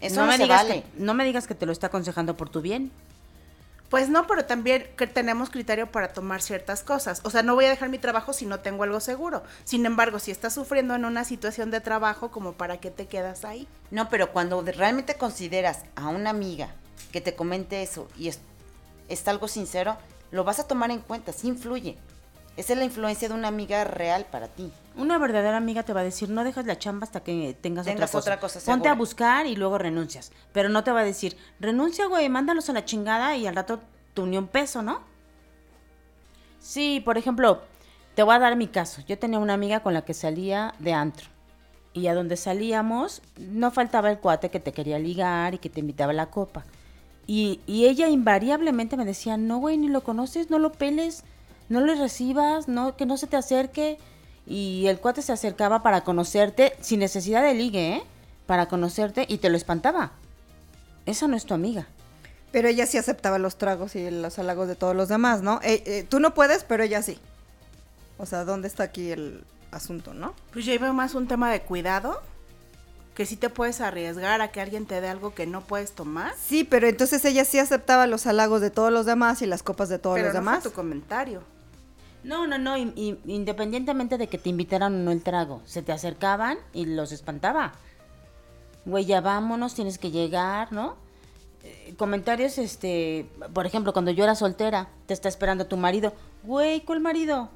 Eso 0.00 0.16
no, 0.16 0.22
no, 0.22 0.26
me 0.28 0.36
se 0.36 0.42
digas 0.44 0.62
vale. 0.62 0.82
que, 0.82 1.02
no 1.02 1.14
me 1.14 1.24
digas 1.24 1.46
que 1.46 1.54
te 1.54 1.66
lo 1.66 1.72
está 1.72 1.88
aconsejando 1.88 2.36
por 2.36 2.48
tu 2.48 2.60
bien. 2.60 2.90
Pues 3.88 4.10
no, 4.10 4.26
pero 4.26 4.44
también 4.44 4.86
que 4.98 5.06
tenemos 5.06 5.48
criterio 5.48 5.90
para 5.90 6.12
tomar 6.12 6.42
ciertas 6.42 6.82
cosas. 6.82 7.22
O 7.24 7.30
sea, 7.30 7.42
no 7.42 7.54
voy 7.54 7.64
a 7.64 7.70
dejar 7.70 7.88
mi 7.88 7.98
trabajo 7.98 8.34
si 8.34 8.44
no 8.44 8.60
tengo 8.60 8.82
algo 8.82 9.00
seguro. 9.00 9.42
Sin 9.64 9.86
embargo, 9.86 10.18
si 10.18 10.30
estás 10.30 10.52
sufriendo 10.52 10.94
en 10.94 11.06
una 11.06 11.24
situación 11.24 11.70
de 11.70 11.80
trabajo, 11.80 12.30
como 12.30 12.52
para 12.52 12.78
qué 12.80 12.90
te 12.90 13.06
quedas 13.06 13.46
ahí. 13.46 13.66
No, 13.90 14.10
pero 14.10 14.30
cuando 14.30 14.60
realmente 14.62 15.14
consideras 15.14 15.84
a 15.96 16.08
una 16.08 16.30
amiga 16.30 16.68
que 17.12 17.22
te 17.22 17.34
comente 17.34 17.82
eso 17.82 18.08
y 18.18 18.28
es, 18.28 18.40
es 19.08 19.26
algo 19.26 19.48
sincero, 19.48 19.96
lo 20.30 20.44
vas 20.44 20.58
a 20.58 20.66
tomar 20.66 20.90
en 20.90 21.00
cuenta, 21.00 21.32
sí 21.32 21.48
influye. 21.48 21.96
Esa 22.58 22.72
es 22.72 22.78
la 22.80 22.84
influencia 22.84 23.28
de 23.28 23.34
una 23.34 23.46
amiga 23.46 23.84
real 23.84 24.26
para 24.28 24.48
ti. 24.48 24.72
Una 24.96 25.16
verdadera 25.16 25.56
amiga 25.56 25.84
te 25.84 25.92
va 25.92 26.00
a 26.00 26.02
decir, 26.02 26.28
no 26.28 26.42
dejas 26.42 26.66
la 26.66 26.76
chamba 26.76 27.04
hasta 27.04 27.20
que 27.20 27.56
tengas, 27.60 27.86
Tengas 27.86 28.10
otra 28.10 28.18
cosa. 28.18 28.18
otra 28.18 28.40
cosa 28.40 28.60
Ponte 28.72 28.88
a 28.88 28.94
buscar 28.94 29.46
y 29.46 29.54
luego 29.54 29.78
renuncias. 29.78 30.32
Pero 30.52 30.68
no 30.68 30.82
te 30.82 30.90
va 30.90 31.02
a 31.02 31.04
decir, 31.04 31.36
renuncia, 31.60 32.06
güey, 32.06 32.28
mándalos 32.28 32.68
a 32.68 32.72
la 32.72 32.84
chingada 32.84 33.36
y 33.36 33.46
al 33.46 33.54
rato 33.54 33.78
tu 34.12 34.24
unión 34.24 34.48
peso, 34.48 34.82
¿no? 34.82 35.02
Sí, 36.58 37.00
por 37.04 37.16
ejemplo, 37.16 37.62
te 38.16 38.24
voy 38.24 38.34
a 38.34 38.40
dar 38.40 38.56
mi 38.56 38.66
caso. 38.66 39.02
Yo 39.06 39.16
tenía 39.20 39.38
una 39.38 39.54
amiga 39.54 39.78
con 39.84 39.94
la 39.94 40.02
que 40.02 40.12
salía 40.12 40.74
de 40.80 40.94
antro. 40.94 41.28
Y 41.92 42.08
a 42.08 42.14
donde 42.14 42.36
salíamos, 42.36 43.22
no 43.36 43.70
faltaba 43.70 44.10
el 44.10 44.18
cuate 44.18 44.50
que 44.50 44.58
te 44.58 44.72
quería 44.72 44.98
ligar 44.98 45.54
y 45.54 45.58
que 45.58 45.70
te 45.70 45.78
invitaba 45.78 46.10
a 46.10 46.16
la 46.16 46.26
copa. 46.26 46.64
Y, 47.24 47.60
y 47.68 47.86
ella 47.86 48.08
invariablemente 48.08 48.96
me 48.96 49.04
decía, 49.04 49.36
no, 49.36 49.58
güey, 49.58 49.78
ni 49.78 49.86
lo 49.86 50.02
conoces, 50.02 50.50
no 50.50 50.58
lo 50.58 50.72
peles, 50.72 51.22
no 51.68 51.80
le 51.80 51.94
recibas, 51.94 52.68
no, 52.68 52.96
que 52.96 53.06
no 53.06 53.16
se 53.16 53.26
te 53.26 53.36
acerque. 53.36 53.98
Y 54.46 54.86
el 54.86 54.98
cuate 54.98 55.20
se 55.22 55.32
acercaba 55.32 55.82
para 55.82 56.02
conocerte, 56.02 56.74
sin 56.80 57.00
necesidad 57.00 57.42
de 57.42 57.54
ligue, 57.54 57.96
¿eh? 57.96 58.02
Para 58.46 58.66
conocerte 58.66 59.26
y 59.28 59.38
te 59.38 59.50
lo 59.50 59.56
espantaba. 59.56 60.12
Esa 61.04 61.28
no 61.28 61.36
es 61.36 61.44
tu 61.44 61.52
amiga. 61.54 61.86
Pero 62.50 62.68
ella 62.68 62.86
sí 62.86 62.96
aceptaba 62.96 63.38
los 63.38 63.56
tragos 63.56 63.94
y 63.94 64.10
los 64.10 64.38
halagos 64.38 64.68
de 64.68 64.74
todos 64.74 64.96
los 64.96 65.08
demás, 65.08 65.42
¿no? 65.42 65.60
Eh, 65.62 65.82
eh, 65.84 66.06
tú 66.08 66.18
no 66.18 66.32
puedes, 66.32 66.64
pero 66.64 66.82
ella 66.82 67.02
sí. 67.02 67.18
O 68.16 68.24
sea, 68.24 68.44
¿dónde 68.46 68.68
está 68.68 68.84
aquí 68.84 69.10
el 69.10 69.44
asunto, 69.70 70.14
no? 70.14 70.34
Pues 70.52 70.64
yo 70.64 70.78
veo 70.80 70.94
más 70.94 71.14
un 71.14 71.28
tema 71.28 71.50
de 71.52 71.60
cuidado, 71.60 72.22
que 73.14 73.26
sí 73.26 73.36
te 73.36 73.50
puedes 73.50 73.82
arriesgar 73.82 74.40
a 74.40 74.50
que 74.50 74.62
alguien 74.62 74.86
te 74.86 75.00
dé 75.02 75.08
algo 75.08 75.34
que 75.34 75.46
no 75.46 75.60
puedes 75.60 75.92
tomar. 75.92 76.32
Sí, 76.42 76.64
pero 76.64 76.88
entonces 76.88 77.22
ella 77.26 77.44
sí 77.44 77.58
aceptaba 77.58 78.06
los 78.06 78.26
halagos 78.26 78.62
de 78.62 78.70
todos 78.70 78.90
los 78.90 79.04
demás 79.04 79.42
y 79.42 79.46
las 79.46 79.62
copas 79.62 79.90
de 79.90 79.98
todos 79.98 80.14
pero 80.16 80.28
los 80.28 80.34
no 80.34 80.40
demás. 80.40 80.62
fue 80.62 80.70
tu 80.70 80.74
comentario. 80.76 81.42
No, 82.28 82.46
no, 82.46 82.58
no, 82.58 82.76
y- 82.76 82.92
y- 82.94 83.18
independientemente 83.32 84.18
de 84.18 84.26
que 84.28 84.36
te 84.38 84.50
invitaran 84.50 84.94
o 84.94 84.98
no 85.04 85.10
el 85.12 85.22
trago, 85.22 85.62
se 85.64 85.80
te 85.82 85.92
acercaban 85.92 86.58
y 86.74 86.84
los 86.84 87.10
espantaba. 87.10 87.72
Güey, 88.84 89.06
ya 89.06 89.20
vámonos, 89.22 89.74
tienes 89.74 89.98
que 89.98 90.10
llegar, 90.10 90.70
¿no? 90.72 90.96
Eh, 91.64 91.94
comentarios, 91.96 92.58
este, 92.58 93.26
por 93.54 93.64
ejemplo, 93.66 93.92
cuando 93.92 94.10
yo 94.10 94.24
era 94.24 94.34
soltera, 94.34 94.88
te 95.06 95.14
está 95.14 95.28
esperando 95.28 95.66
tu 95.66 95.76
marido. 95.76 96.12
Güey, 96.44 96.82
¿cuál 96.82 97.00
marido? 97.00 97.48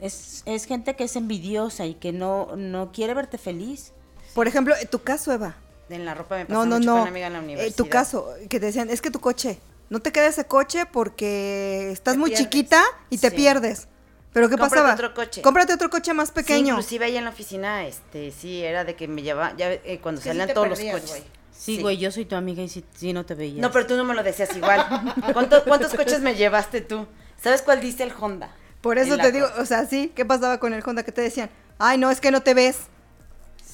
Es, 0.00 0.42
es 0.46 0.64
gente 0.66 0.94
que 0.96 1.04
es 1.04 1.16
envidiosa 1.16 1.84
y 1.86 1.94
que 1.94 2.12
no, 2.12 2.56
no 2.56 2.92
quiere 2.92 3.14
verte 3.14 3.38
feliz. 3.38 3.92
Por 4.34 4.46
ejemplo, 4.48 4.74
en 4.80 4.88
tu 4.88 5.00
caso, 5.00 5.32
Eva. 5.32 5.54
En 5.88 6.04
la 6.04 6.14
ropa 6.14 6.36
me 6.36 6.46
pasó 6.46 6.60
No, 6.60 6.66
no, 6.66 6.76
mucho 6.78 6.86
no. 6.86 6.92
con 6.94 7.00
una 7.02 7.10
amiga 7.10 7.26
en 7.26 7.32
la 7.34 7.38
Eh, 7.40 7.42
universidad. 7.44 7.76
tu 7.76 7.88
caso, 7.88 8.28
que 8.48 8.58
te 8.60 8.66
decían, 8.66 8.88
es 8.90 9.00
que 9.00 9.10
tu 9.10 9.20
coche, 9.20 9.58
no 9.90 10.00
te 10.00 10.12
queda 10.12 10.26
ese 10.26 10.44
coche 10.46 10.86
porque 10.86 11.90
estás 11.92 12.14
Te 12.14 12.18
muy 12.18 12.30
pierdes. 12.30 12.46
chiquita 12.50 12.82
y 13.10 13.18
te 13.18 13.30
Sí. 13.30 13.36
pierdes. 13.36 13.88
¿Pero 14.32 14.48
qué 14.48 14.56
Cómprate 14.56 14.74
pasaba? 14.74 14.94
otro 14.94 15.14
coche. 15.14 15.42
Cómprate 15.42 15.72
otro 15.74 15.90
coche 15.90 16.12
más 16.12 16.28
Sí, 16.30 16.34
pequeño. 16.34 16.70
inclusive 16.74 17.04
ahí 17.04 17.16
en 17.16 17.24
la 17.24 17.30
oficina, 17.30 17.86
este, 17.86 18.32
sí, 18.32 18.62
era 18.64 18.84
de 18.84 18.96
que 18.96 19.06
me 19.06 19.22
llevaba, 19.22 19.54
ya 19.56 19.72
eh, 19.72 20.00
cuando 20.02 20.20
Que 20.20 20.24
sí 20.24 20.28
salían 20.30 20.52
todos 20.52 20.68
perdías, 20.70 21.00
los 21.00 21.10
coches. 21.10 21.24
Sí, 21.56 21.80
güey, 21.80 21.98
yo 21.98 22.10
soy 22.10 22.24
tu 22.24 22.34
amiga 22.34 22.60
y 22.62 22.68
si, 22.68 22.84
si 22.96 23.12
no 23.12 23.24
te 23.24 23.34
veía. 23.36 23.62
No, 23.62 23.70
pero 23.70 23.86
tú 23.86 23.96
no 23.96 24.04
me 24.04 24.12
lo 24.14 24.24
decías 24.24 24.54
igual. 24.56 24.84
¿Cuánto- 25.32 25.62
¿Cuántos 25.64 25.94
coches 25.94 26.20
me 26.20 26.34
llevaste 26.34 26.80
tú? 26.80 27.06
¿Sabes 27.40 27.62
cuál 27.62 27.80
dice 27.80 28.02
el 28.02 28.12
Honda? 28.18 28.50
Por 28.80 28.98
eso 28.98 29.16
te 29.16 29.30
digo, 29.30 29.46
o 29.58 29.64
sea, 29.64 29.86
sí, 29.86 30.12
¿qué 30.16 30.24
pasaba 30.24 30.58
con 30.58 30.74
el 30.74 30.82
Honda 30.84 31.04
que 31.04 31.12
te 31.12 31.20
decían? 31.22 31.48
Ay, 31.78 31.96
no, 31.98 32.10
es 32.10 32.20
que 32.20 32.30
no 32.32 32.42
te 32.42 32.54
ves. 32.54 32.78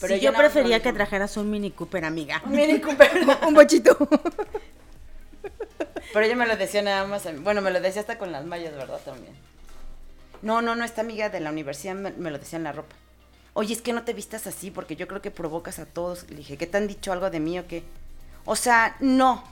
Pero 0.00 0.14
Sí, 0.14 0.20
yo 0.20 0.32
prefería 0.34 0.80
que 0.82 0.92
trajeras 0.92 1.36
un 1.38 1.50
Mini 1.50 1.70
Cooper, 1.72 2.04
amiga. 2.04 2.42
Mini 2.46 2.80
Cooper. 2.80 3.10
Un 3.48 3.54
bochito. 3.54 3.96
Pero 6.12 6.26
ella 6.26 6.36
me 6.36 6.46
lo 6.46 6.56
decía 6.56 6.82
nada 6.82 7.06
más. 7.06 7.26
Bueno, 7.42 7.60
me 7.60 7.70
lo 7.70 7.80
decía 7.80 8.00
hasta 8.00 8.18
con 8.18 8.32
las 8.32 8.44
mallas, 8.44 8.74
¿verdad? 8.74 9.00
También. 9.04 9.32
No, 10.42 10.62
no, 10.62 10.74
no, 10.74 10.84
esta 10.84 11.02
amiga 11.02 11.28
de 11.28 11.40
la 11.40 11.50
universidad 11.50 11.94
me, 11.94 12.10
me 12.12 12.30
lo 12.30 12.38
decía 12.38 12.56
en 12.56 12.64
la 12.64 12.72
ropa. 12.72 12.96
Oye, 13.52 13.74
es 13.74 13.82
que 13.82 13.92
no 13.92 14.02
te 14.04 14.12
vistas 14.12 14.46
así 14.46 14.70
porque 14.70 14.96
yo 14.96 15.06
creo 15.06 15.20
que 15.20 15.30
provocas 15.30 15.78
a 15.78 15.86
todos. 15.86 16.28
Le 16.30 16.36
dije, 16.36 16.56
¿qué 16.56 16.66
te 16.66 16.76
han 16.78 16.86
dicho 16.86 17.12
algo 17.12 17.30
de 17.30 17.40
mí 17.40 17.58
o 17.58 17.66
qué? 17.66 17.82
O 18.44 18.56
sea, 18.56 18.96
no. 19.00 19.44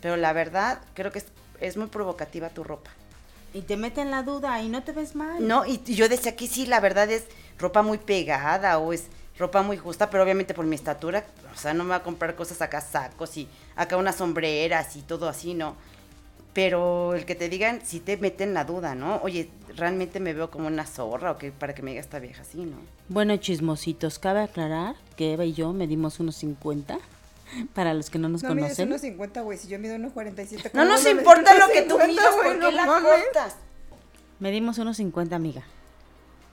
Pero 0.00 0.16
la 0.16 0.32
verdad, 0.32 0.80
creo 0.94 1.12
que 1.12 1.18
es, 1.18 1.26
es 1.60 1.76
muy 1.76 1.88
provocativa 1.88 2.50
tu 2.50 2.62
ropa. 2.62 2.90
Y 3.54 3.62
te 3.62 3.76
meten 3.76 4.10
la 4.10 4.22
duda 4.22 4.60
y 4.60 4.68
no 4.68 4.82
te 4.82 4.92
ves 4.92 5.14
mal. 5.14 5.46
No, 5.46 5.64
y 5.64 5.80
y 5.86 5.94
yo 5.94 6.08
decía 6.08 6.36
que 6.36 6.46
sí, 6.46 6.66
la 6.66 6.80
verdad 6.80 7.10
es 7.10 7.24
ropa 7.58 7.82
muy 7.82 7.98
pegada 7.98 8.78
o 8.78 8.92
es 8.92 9.04
ropa 9.38 9.62
muy 9.62 9.76
justa, 9.76 10.08
pero 10.10 10.22
obviamente 10.22 10.54
por 10.54 10.64
mi 10.64 10.74
estatura, 10.76 11.24
o 11.54 11.58
sea, 11.58 11.74
no 11.74 11.84
me 11.84 11.90
va 11.90 11.96
a 11.96 12.02
comprar 12.02 12.34
cosas 12.36 12.62
acá, 12.62 12.80
sacos 12.80 13.36
y 13.36 13.48
acá 13.76 13.96
unas 13.96 14.16
sombreras 14.16 14.96
y 14.96 15.02
todo 15.02 15.28
así, 15.28 15.54
¿no? 15.54 15.76
Pero 16.52 17.14
el 17.14 17.26
que 17.26 17.34
te 17.34 17.50
digan, 17.50 17.82
si 17.84 18.00
te 18.00 18.16
meten 18.16 18.54
la 18.54 18.64
duda, 18.64 18.94
¿no? 18.94 19.20
Oye, 19.22 19.50
realmente 19.76 20.20
me 20.20 20.32
veo 20.32 20.50
como 20.50 20.68
una 20.68 20.86
zorra 20.86 21.32
o 21.32 21.36
que 21.38 21.52
para 21.52 21.74
que 21.74 21.82
me 21.82 21.90
diga 21.90 22.00
esta 22.00 22.18
vieja 22.18 22.40
así, 22.42 22.64
¿no? 22.64 22.78
Bueno, 23.10 23.36
chismositos, 23.36 24.18
cabe 24.18 24.40
aclarar 24.40 24.96
que 25.16 25.34
Eva 25.34 25.44
y 25.44 25.52
yo 25.52 25.72
medimos 25.74 26.18
unos 26.18 26.36
50. 26.36 26.98
Para 27.74 27.94
los 27.94 28.10
que 28.10 28.18
no 28.18 28.28
nos 28.28 28.42
No 28.42 28.54
mides 28.56 28.76
conocen. 28.76 29.16
1.50, 29.18 29.44
güey. 29.44 29.56
Si 29.56 29.68
yo 29.68 29.78
mido 29.78 29.94
1.47. 29.96 30.70
No 30.72 30.84
nos 30.84 31.04
¿cómo 31.04 31.18
importa 31.20 31.56
lo 31.56 31.72
que 31.72 31.82
tú 31.82 31.96
1.50, 31.96 32.06
midas, 32.08 32.34
güey? 32.34 32.48
¿por 32.48 32.56
No 32.58 32.70
la 32.72 32.86
mames. 32.86 33.22
cortas? 33.24 33.56
Medimos 34.40 34.78
unos 34.78 34.96
50, 34.96 35.36
amiga. 35.36 35.62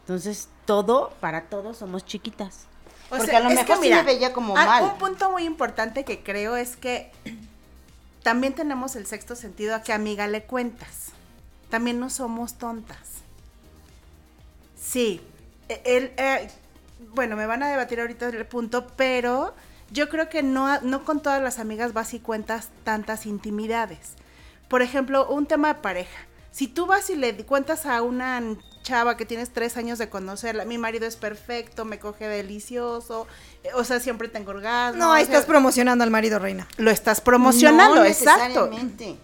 Entonces, 0.01 0.49
todo, 0.65 1.11
para 1.19 1.43
todos 1.45 1.77
somos 1.77 2.05
chiquitas. 2.05 2.67
O 3.13 3.17
Porque 3.17 3.29
sea, 3.29 3.39
a 3.39 3.43
lo 3.43 3.49
mejor 3.51 3.65
que 3.65 3.73
sí 3.75 3.79
mira, 3.81 3.97
me 3.97 4.03
veía 4.03 4.33
como 4.33 4.57
ah, 4.57 4.65
mal. 4.65 4.83
Un 4.85 4.97
punto 4.97 5.29
muy 5.29 5.43
importante 5.43 6.03
que 6.03 6.23
creo 6.23 6.55
es 6.55 6.75
que 6.75 7.11
también 8.23 8.53
tenemos 8.53 8.95
el 8.95 9.05
sexto 9.05 9.35
sentido 9.35 9.75
a 9.75 9.83
que 9.83 9.93
amiga 9.93 10.25
le 10.27 10.41
cuentas. 10.41 11.09
También 11.69 11.99
no 11.99 12.09
somos 12.09 12.57
tontas. 12.57 12.97
Sí, 14.81 15.21
e- 15.69 15.81
el, 15.85 16.11
eh, 16.17 16.49
bueno, 17.13 17.35
me 17.35 17.45
van 17.45 17.61
a 17.61 17.67
debatir 17.69 17.99
ahorita 18.01 18.29
el 18.29 18.47
punto, 18.47 18.87
pero 18.95 19.53
yo 19.91 20.09
creo 20.09 20.27
que 20.27 20.41
no, 20.41 20.81
no 20.81 21.05
con 21.05 21.21
todas 21.21 21.39
las 21.39 21.59
amigas 21.59 21.93
vas 21.93 22.15
y 22.15 22.19
cuentas 22.19 22.69
tantas 22.83 23.27
intimidades. 23.27 24.13
Por 24.69 24.81
ejemplo, 24.81 25.27
un 25.29 25.45
tema 25.45 25.67
de 25.67 25.75
pareja. 25.75 26.25
Si 26.49 26.67
tú 26.67 26.87
vas 26.87 27.11
y 27.11 27.15
le 27.15 27.45
cuentas 27.45 27.85
a 27.85 28.01
una 28.01 28.41
chava 28.83 29.17
que 29.17 29.25
tienes 29.25 29.51
tres 29.51 29.77
años 29.77 29.97
de 29.97 30.09
conocerla, 30.09 30.65
mi 30.65 30.77
marido 30.77 31.07
es 31.07 31.15
perfecto, 31.15 31.85
me 31.85 31.97
coge 31.97 32.27
delicioso, 32.27 33.25
eh, 33.63 33.69
o 33.73 33.83
sea, 33.83 33.99
siempre 33.99 34.27
tengo 34.27 34.51
orgasmo. 34.51 34.99
No, 34.99 35.11
ahí 35.13 35.23
o 35.23 35.25
sea, 35.25 35.35
estás 35.35 35.47
promocionando 35.47 36.03
al 36.03 36.11
marido, 36.11 36.37
reina. 36.37 36.67
Lo 36.77 36.91
estás 36.91 37.21
promocionando, 37.21 37.95
No 37.95 38.05
exacto. 38.05 38.67
necesariamente. 38.67 39.17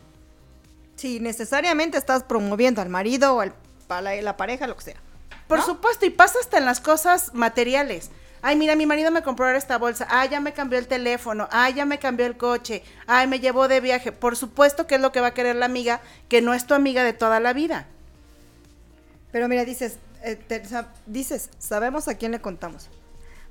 Sí, 0.96 1.20
necesariamente 1.20 1.98
estás 1.98 2.24
promoviendo 2.24 2.82
al 2.82 2.90
marido 2.90 3.36
o 3.36 3.42
al, 3.42 3.54
a 3.90 4.02
la, 4.02 4.20
la 4.22 4.36
pareja, 4.36 4.66
lo 4.68 4.76
que 4.76 4.84
sea. 4.84 4.96
Por 5.48 5.60
¿no? 5.60 5.66
supuesto, 5.66 6.06
y 6.06 6.10
pasa 6.10 6.40
hasta 6.42 6.58
en 6.58 6.66
las 6.66 6.80
cosas 6.80 7.34
materiales. 7.34 8.10
Ay, 8.42 8.56
mira, 8.56 8.76
mi 8.76 8.86
marido 8.86 9.12
me 9.12 9.22
compró 9.22 9.46
ahora 9.46 9.58
esta 9.58 9.78
bolsa. 9.78 10.08
Ay, 10.10 10.30
ya 10.30 10.40
me 10.40 10.54
cambió 10.54 10.80
el 10.80 10.88
teléfono. 10.88 11.50
Ay, 11.52 11.74
ya 11.74 11.86
me 11.86 12.00
cambió 12.00 12.26
el 12.26 12.38
coche. 12.38 12.84
Ay, 13.06 13.28
me 13.28 13.40
llevó 13.40 13.68
de 13.68 13.82
viaje. 13.82 14.12
Por 14.12 14.38
supuesto 14.38 14.88
que 14.88 14.96
es 14.96 15.02
lo 15.02 15.12
que 15.12 15.20
va 15.20 15.28
a 15.28 15.34
querer 15.34 15.58
la 15.58 15.66
amiga, 15.66 16.02
que 16.30 16.42
no 16.42 16.54
es 16.54 16.66
tu 16.66 16.74
amiga 16.74 17.04
de 17.04 17.14
toda 17.14 17.40
la 17.40 17.52
vida. 17.54 17.88
Pero 19.32 19.48
mira, 19.48 19.66
dices, 19.66 19.98
eh, 20.24 20.40
dices, 21.06 21.50
sabemos 21.58 22.08
a 22.08 22.16
quién 22.16 22.32
le 22.32 22.42
contamos. 22.42 22.90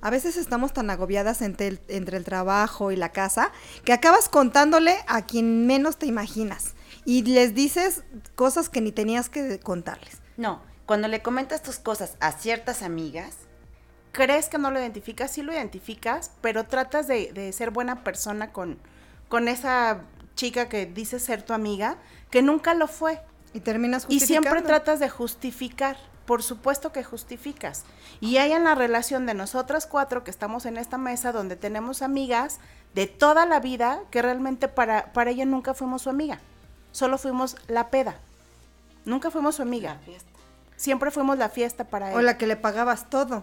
A 0.00 0.11
veces 0.11 0.37
estamos 0.37 0.73
tan 0.73 0.90
agobiadas 0.90 1.42
entre 1.42 1.66
el, 1.66 1.80
entre 1.88 2.16
el 2.16 2.25
trabajo 2.25 2.92
y 2.92 2.97
la 2.97 3.11
casa 3.11 3.50
que 3.85 3.92
acabas 3.92 4.28
contándole 4.28 4.97
a 5.08 5.23
quien 5.23 5.66
menos 5.66 5.99
te 5.99 6.06
imaginas. 6.06 6.75
Y 7.04 7.23
les 7.23 7.54
dices 7.54 8.04
cosas 8.37 8.68
que 8.68 8.80
ni 8.80 8.92
tenías 8.92 9.28
que 9.28 9.58
contarles. 9.58 10.18
No, 10.37 10.62
cuando 10.87 11.08
le 11.08 11.20
comentas 11.20 11.62
tus 11.62 11.78
cosas 11.78 12.16
a 12.20 12.32
ciertas 12.32 12.82
amigas, 12.82 13.35
crees 14.12 14.49
que 14.49 14.58
no 14.58 14.70
lo 14.70 14.78
identificas, 14.78 15.32
sí 15.32 15.42
lo 15.42 15.52
identificas, 15.52 16.30
pero 16.40 16.64
tratas 16.66 17.08
de, 17.08 17.32
de 17.32 17.52
ser 17.52 17.70
buena 17.73 18.04
persona 18.04 18.52
con, 18.52 18.78
con 19.28 19.49
esa 19.49 20.02
chica 20.35 20.68
que 20.68 20.87
dice 20.87 21.18
ser 21.18 21.42
tu 21.42 21.54
amiga, 21.54 21.99
que 22.30 22.42
nunca 22.42 22.75
lo 22.75 22.87
fue. 22.87 23.20
Y 23.55 23.61
terminas 23.61 24.07
Y 24.09 24.21
siempre 24.21 24.62
tratas 24.62 25.00
de 25.00 25.09
justificar. 25.09 25.97
Por 26.26 26.43
supuesto 26.43 26.93
que 26.93 27.02
justificas. 27.05 27.85
Y 28.21 28.37
hay 28.37 28.52
en 28.52 28.64
la 28.64 28.75
relación 28.75 29.25
de 29.25 29.33
nosotras 29.33 29.87
cuatro 29.87 30.25
que 30.25 30.31
estamos 30.31 30.67
en 30.67 30.76
esta 30.76 30.99
mesa 30.99 31.33
donde 31.33 31.57
tenemos 31.57 32.02
amigas 32.02 32.59
de 32.95 33.07
toda 33.07 33.47
la 33.47 33.61
vida 33.61 34.00
que 34.11 34.21
realmente 34.21 34.69
para, 34.69 35.12
para 35.14 35.31
ella 35.31 35.47
nunca 35.47 35.73
fuimos 35.73 36.02
su 36.02 36.11
amiga. 36.11 36.38
Solo 36.93 37.17
fuimos 37.17 37.57
la 37.67 37.88
peda. 37.88 38.17
Nunca 39.07 39.31
fuimos 39.31 39.55
su 39.57 39.62
amiga. 39.62 39.97
Siempre 40.76 41.11
fuimos 41.11 41.38
la 41.38 41.49
fiesta 41.49 41.85
para 41.85 42.09
O 42.09 42.11
ella. 42.11 42.23
la 42.23 42.38
que 42.38 42.47
le 42.47 42.57
pagabas 42.57 43.09
todo. 43.09 43.43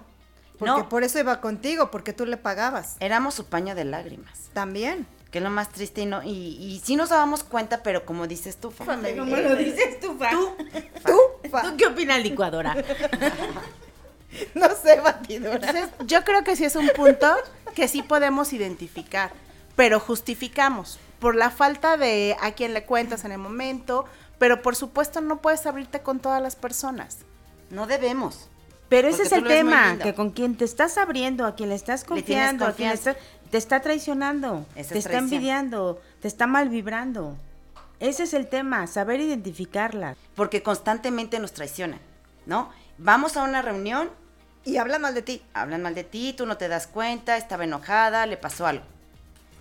Porque 0.60 0.82
No. 0.82 0.88
por 0.90 1.04
eso 1.04 1.20
iba 1.20 1.42
contigo, 1.42 1.90
porque 1.92 2.14
tú 2.14 2.26
le 2.28 2.38
pagabas. 2.38 2.98
éramos 3.00 3.34
su 3.34 3.46
paño 3.48 3.74
de 3.76 3.86
lágrimas. 3.86 4.50
También. 4.54 5.08
Que 5.36 5.39
es 5.39 5.44
lo 5.44 5.50
más 5.50 5.68
triste 5.68 6.00
y 6.00 6.06
no, 6.06 6.24
y, 6.24 6.30
y 6.30 6.82
sí 6.82 6.96
nos 6.96 7.10
dábamos 7.10 7.44
cuenta, 7.44 7.84
pero 7.84 8.06
como 8.06 8.25
dices 8.25 8.56
tú, 8.56 8.72
Fa, 8.72 8.86
¿Cómo 8.86 9.36
lo 9.36 9.54
dices 9.58 10.00
tú, 10.00 10.18
Fa? 10.18 10.30
Tú, 10.32 11.50
fa- 11.51 11.62
¿Tú 11.63 11.75
qué 11.75 11.88
opinas, 11.88 12.24
licuadora? 12.24 12.74
no 14.56 14.70
sé, 14.82 15.01
batidora. 15.01 15.56
Entonces, 15.56 15.89
yo 16.08 16.24
creo 16.24 16.46
que 16.46 16.56
sí 16.56 16.63
es 16.63 16.77
un 16.77 16.88
punto 16.96 17.27
que 17.75 17.89
sí 17.89 18.01
podemos 18.01 18.54
identificar, 18.54 19.34
pero 19.75 20.00
justificamos 20.00 21.00
por 21.20 21.36
la 21.36 21.50
falta 21.50 21.98
de 21.98 22.38
a 22.42 22.54
quién 22.54 22.74
le 22.74 22.86
cuentas 22.86 23.25
en 23.25 23.34
el 23.34 23.38
momento, 23.38 24.06
pero 24.39 24.62
por 24.62 24.77
supuesto 24.77 25.20
no 25.20 25.42
puedes 25.42 25.65
abrirte 25.65 26.00
con 26.00 26.20
todas 26.20 26.42
las 26.42 26.56
personas. 26.56 27.18
no 27.72 27.88
debemos. 27.88 28.48
Pero 28.88 29.08
ese 29.08 29.24
Porque 29.24 29.36
es 29.36 29.42
el 29.42 29.48
tema, 29.48 29.98
que 29.98 30.13
con 30.13 30.30
quien 30.30 30.56
te 30.56 30.63
estás 30.63 31.00
abriendo, 31.00 31.48
a 31.48 31.56
quien 31.56 31.70
le 31.70 31.75
estás 31.75 32.01
Le 32.04 32.08
confiando, 32.08 32.68
a 32.68 32.74
quien 32.74 32.89
le 32.89 32.94
estás- 32.96 33.18
te 33.52 33.58
está 33.58 33.82
traicionando, 33.82 34.66
Esa 34.75 34.94
te 34.94 35.00
es 35.00 35.06
está 35.06 35.18
envidiando, 35.18 36.02
te 36.22 36.28
está 36.28 36.48
mal 36.48 36.70
vibrando. 36.70 37.36
Ese 38.00 38.24
es 38.24 38.34
el 38.34 38.48
tema, 38.48 38.88
saber 38.88 39.20
identificarla. 39.22 40.16
Porque 40.36 40.62
constantemente 40.64 41.40
nos 41.40 41.54
traicionan, 41.54 42.00
¿no? 42.46 42.70
Vamos 42.98 43.38
a 43.38 43.44
una 43.44 43.62
reunión, 43.62 44.10
Y 44.66 44.78
hablan 44.78 45.02
mal 45.02 45.14
de 45.14 45.22
ti. 45.22 45.42
hablan 45.54 45.82
mal 45.84 45.96
de 45.96 46.04
ti, 46.04 46.34
tú 46.34 46.46
no 46.46 46.58
te 46.58 46.68
das 46.68 46.88
cuenta, 46.88 47.38
estaba 47.38 47.64
enojada, 47.64 48.25
le 48.25 48.36
pasó 48.38 48.66
algo. 48.68 48.84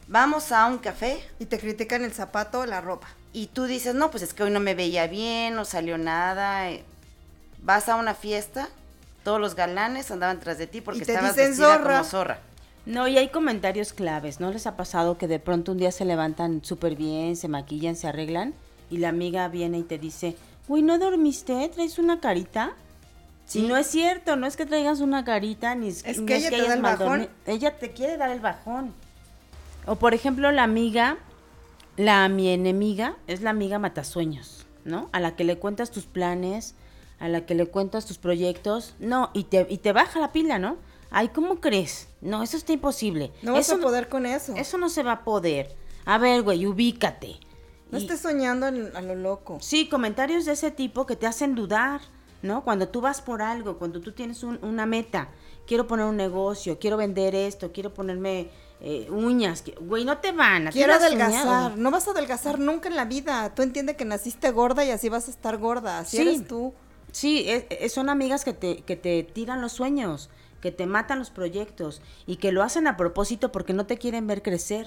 Vamos 0.07 0.53
a 0.53 0.67
un 0.67 0.79
café 0.79 1.19
Y 1.39 1.47
te 1.47 1.59
critican 1.59 2.05
el 2.05 2.13
zapato, 2.13 2.67
la 2.67 2.81
ropa. 2.81 3.09
y 3.33 3.47
tú 3.49 3.65
dices, 3.65 3.95
no, 3.95 4.11
pues 4.11 4.23
es 4.23 4.35
que 4.35 4.43
hoy 4.45 4.51
no 4.51 4.61
me 4.61 4.75
veía 4.75 5.07
bien, 5.07 5.55
no 5.55 5.65
salió 5.65 5.97
nada. 5.99 6.71
eh". 6.71 6.85
Vas 7.63 7.89
a 7.89 7.97
una 7.97 8.15
fiesta, 8.15 8.69
todos 9.23 9.41
los 9.41 9.55
galanes 9.55 10.11
andaban 10.11 10.41
tras 10.41 10.59
de 10.59 10.67
ti 10.67 10.81
porque 10.81 11.03
Y 11.03 11.05
te 11.05 11.13
estabas 11.13 11.35
dicen 11.37 11.51
vestida 11.51 11.77
zorra. 11.79 11.93
como 11.99 12.05
zorra. 12.05 12.39
No, 12.87 13.09
y 13.09 13.17
hay 13.17 13.29
comentarios 13.29 13.93
claves, 13.93 14.41
¿no 14.41 14.51
les 14.51 14.67
ha 14.67 14.77
pasado 14.77 15.17
que 15.17 15.27
de 15.27 15.39
pronto 15.39 15.73
un 15.73 15.79
día 15.79 15.91
se 15.91 16.05
levantan 16.05 16.63
súper 16.63 16.97
bien, 16.97 17.37
se 17.37 17.49
maquillan, 17.49 17.97
se 17.97 18.09
arreglan 18.09 18.53
y 18.91 18.99
la 18.99 19.09
amiga 19.09 19.49
viene 19.49 19.79
y 19.79 19.83
te 19.83 19.99
dice, 19.99 20.37
uy, 20.69 20.83
¿no 20.83 20.99
dormiste? 20.99 21.69
¿Traes 21.71 21.99
una 21.99 22.21
carita? 22.21 22.73
Sí. 23.47 23.61
Y 23.61 23.69
no 23.69 23.77
es 23.77 23.87
cierto, 23.87 24.37
no 24.37 24.47
es 24.47 24.57
que 24.57 24.67
traigas 24.67 25.01
una 25.01 25.25
carita, 25.25 25.75
ni 25.75 25.89
es, 25.89 26.05
Es 26.05 26.21
que 26.21 26.37
ella 26.37 26.51
te 26.51 26.57
da 26.59 26.63
hayas 26.63 26.77
el 26.77 26.83
bajón. 26.83 27.29
Ella 27.47 27.79
te 27.79 27.93
quiere 27.93 28.17
dar 28.17 28.31
el 28.31 28.41
bajón. 28.41 28.93
O 29.87 29.97
por 29.97 30.15
ejemplo, 30.15 30.53
la 30.53 30.63
amiga, 30.63 31.19
la 31.97 32.29
mi 32.29 32.49
enemiga, 32.49 33.17
es 33.27 33.41
la 33.41 33.51
amiga 33.51 33.79
matasueños, 33.79 34.67
¿no? 34.85 35.09
A 35.13 35.21
la 35.21 35.37
que 35.37 35.45
le 35.45 35.59
cuentas 35.59 35.91
tus 35.91 36.05
planes, 36.05 36.75
a 37.19 37.29
la 37.29 37.47
que 37.47 37.55
le 37.55 37.67
cuentas 37.67 38.07
tus 38.07 38.19
proyectos, 38.19 38.95
no, 38.99 39.31
y 39.35 39.45
te, 39.45 39.67
y 39.71 39.79
te 39.79 39.93
baja 39.93 40.21
la 40.21 40.33
pila, 40.33 40.59
¿no? 40.59 40.77
Ay, 41.17 41.29
¿cómo 41.29 41.61
crees? 41.61 42.09
No, 42.21 42.43
eso 42.43 42.57
está 42.57 42.73
imposible. 42.73 43.33
No 43.43 43.53
vas 43.53 43.67
eso 43.69 43.77
a 43.77 43.79
poder 43.81 44.09
con 44.09 44.27
eso. 44.27 44.55
Eso 44.57 44.79
no 44.79 44.89
se 44.89 45.03
va 45.05 45.13
a 45.13 45.25
poder. 45.25 45.77
A 46.05 46.19
ver, 46.19 46.43
güey, 46.43 46.67
ubícate. 46.67 47.37
No 47.91 47.99
Y- 47.99 48.03
estés 48.03 48.21
soñando 48.21 48.67
a 48.67 48.71
lo 49.01 49.15
loco. 49.15 49.59
Sí, 49.61 49.89
comentarios 49.89 50.45
de 50.45 50.53
ese 50.53 50.71
tipo 50.73 51.07
que 51.07 51.15
te 51.15 51.27
hacen 51.29 51.55
dudar, 51.55 52.01
¿no? 52.43 52.65
Cuando 52.65 52.89
tú 52.89 53.01
vas 53.01 53.23
por 53.23 53.43
algo, 53.43 53.79
cuando 53.79 54.01
tú 54.01 54.11
tienes 54.11 54.43
un- 54.43 54.59
una 54.65 54.87
meta, 54.87 55.29
quiero 55.69 55.87
poner 55.87 56.07
un 56.07 56.17
negocio, 56.17 56.79
quiero 56.81 56.97
vender 56.97 57.35
esto, 57.37 57.71
quiero 57.73 57.95
ponerme 57.95 58.51
eh, 58.87 59.07
uñas, 59.09 59.65
güey, 59.81 60.05
no 60.05 60.19
te 60.19 60.33
van 60.33 60.67
a 60.67 60.71
Quiero 60.71 60.93
adelgazar. 60.95 61.79
No 61.79 61.91
vas 61.91 62.07
a 62.07 62.11
adelgazar 62.11 62.59
nunca 62.59 62.89
en 62.91 62.97
la 62.97 63.07
vida. 63.07 63.55
Tú 63.55 63.63
entiendes 63.63 63.97
que 63.97 64.05
naciste 64.05 64.51
gorda 64.51 64.85
y 64.85 64.91
así 64.91 65.09
vas 65.09 65.29
a 65.29 65.31
estar 65.31 65.57
gorda. 65.57 66.01
Así 66.01 66.17
Sí. 66.19 66.23
eres 66.23 66.47
tú. 66.47 66.75
Sí, 67.11 67.45
es- 67.49 67.65
es- 67.71 67.93
son 67.95 68.11
amigas 68.11 68.45
que 68.45 68.53
te, 68.53 68.79
que 68.83 68.97
te 68.97 69.23
tiran 69.23 69.63
los 69.63 69.73
sueños, 69.73 70.29
que 70.65 70.73
te 70.73 70.87
matan 70.87 71.19
los 71.19 71.29
proyectos 71.29 72.01
y 72.27 72.37
que 72.37 72.51
lo 72.51 72.63
hacen 72.63 72.87
a 72.87 72.97
propósito 72.97 73.53
porque 73.53 73.75
no 73.75 73.85
te 73.85 73.99
quieren 73.99 74.27
ver 74.27 74.41
crecer, 74.43 74.87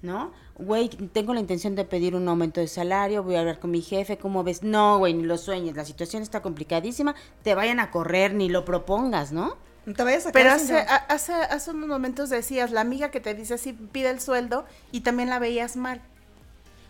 ¿no? 0.00 0.30
Güey, 0.54 0.90
tengo 0.90 1.34
la 1.34 1.40
intención 1.40 1.74
de 1.74 1.84
pedir 1.84 2.14
un 2.14 2.28
aumento 2.28 2.60
de 2.60 2.68
salario, 2.68 3.24
voy 3.24 3.34
a 3.34 3.40
hablar 3.40 3.58
con 3.58 3.72
mi 3.72 3.82
jefe, 3.82 4.16
¿cómo 4.16 4.44
ves? 4.44 4.62
No, 4.62 4.98
güey, 4.98 5.12
ni 5.12 5.24
lo 5.24 5.38
sueñes, 5.38 5.74
la 5.74 5.84
situación 5.84 6.22
está 6.22 6.40
complicadísima, 6.40 7.16
te 7.42 7.56
vayan 7.56 7.80
a 7.80 7.90
correr, 7.90 8.32
ni 8.32 8.48
lo 8.48 8.64
propongas, 8.64 9.32
¿no? 9.32 9.56
No 9.86 9.94
te 9.94 10.04
vayas 10.04 10.24
a 10.26 10.30
Pero 10.30 10.44
quedar 10.50 10.56
hace, 10.60 10.78
a- 10.78 10.94
hace, 11.08 11.32
hace 11.32 11.70
unos 11.72 11.88
momentos 11.88 12.30
decías, 12.30 12.70
la 12.70 12.80
amiga 12.82 13.10
que 13.10 13.18
te 13.18 13.34
dice 13.34 13.54
así 13.54 13.72
pide 13.72 14.08
el 14.10 14.20
sueldo 14.20 14.66
y 14.92 15.00
también 15.00 15.28
la 15.30 15.40
veías 15.40 15.74
mal. 15.74 16.00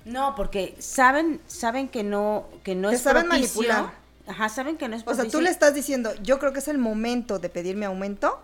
No, 0.04 0.34
porque 0.34 0.74
saben, 0.80 1.40
saben 1.46 1.88
que 1.88 2.02
no, 2.02 2.44
que 2.62 2.74
no 2.74 2.90
Te 2.90 2.96
es 2.96 3.00
saben 3.00 3.26
propicio. 3.26 3.62
manipular. 3.62 4.01
Ajá, 4.26 4.48
saben 4.48 4.76
que 4.76 4.88
no 4.88 4.96
es 4.96 5.02
O 5.06 5.14
sea, 5.14 5.26
tú 5.28 5.40
le 5.40 5.50
estás 5.50 5.74
diciendo, 5.74 6.12
yo 6.22 6.38
creo 6.38 6.52
que 6.52 6.60
es 6.60 6.68
el 6.68 6.78
momento 6.78 7.38
de 7.38 7.48
pedirme 7.48 7.86
aumento. 7.86 8.40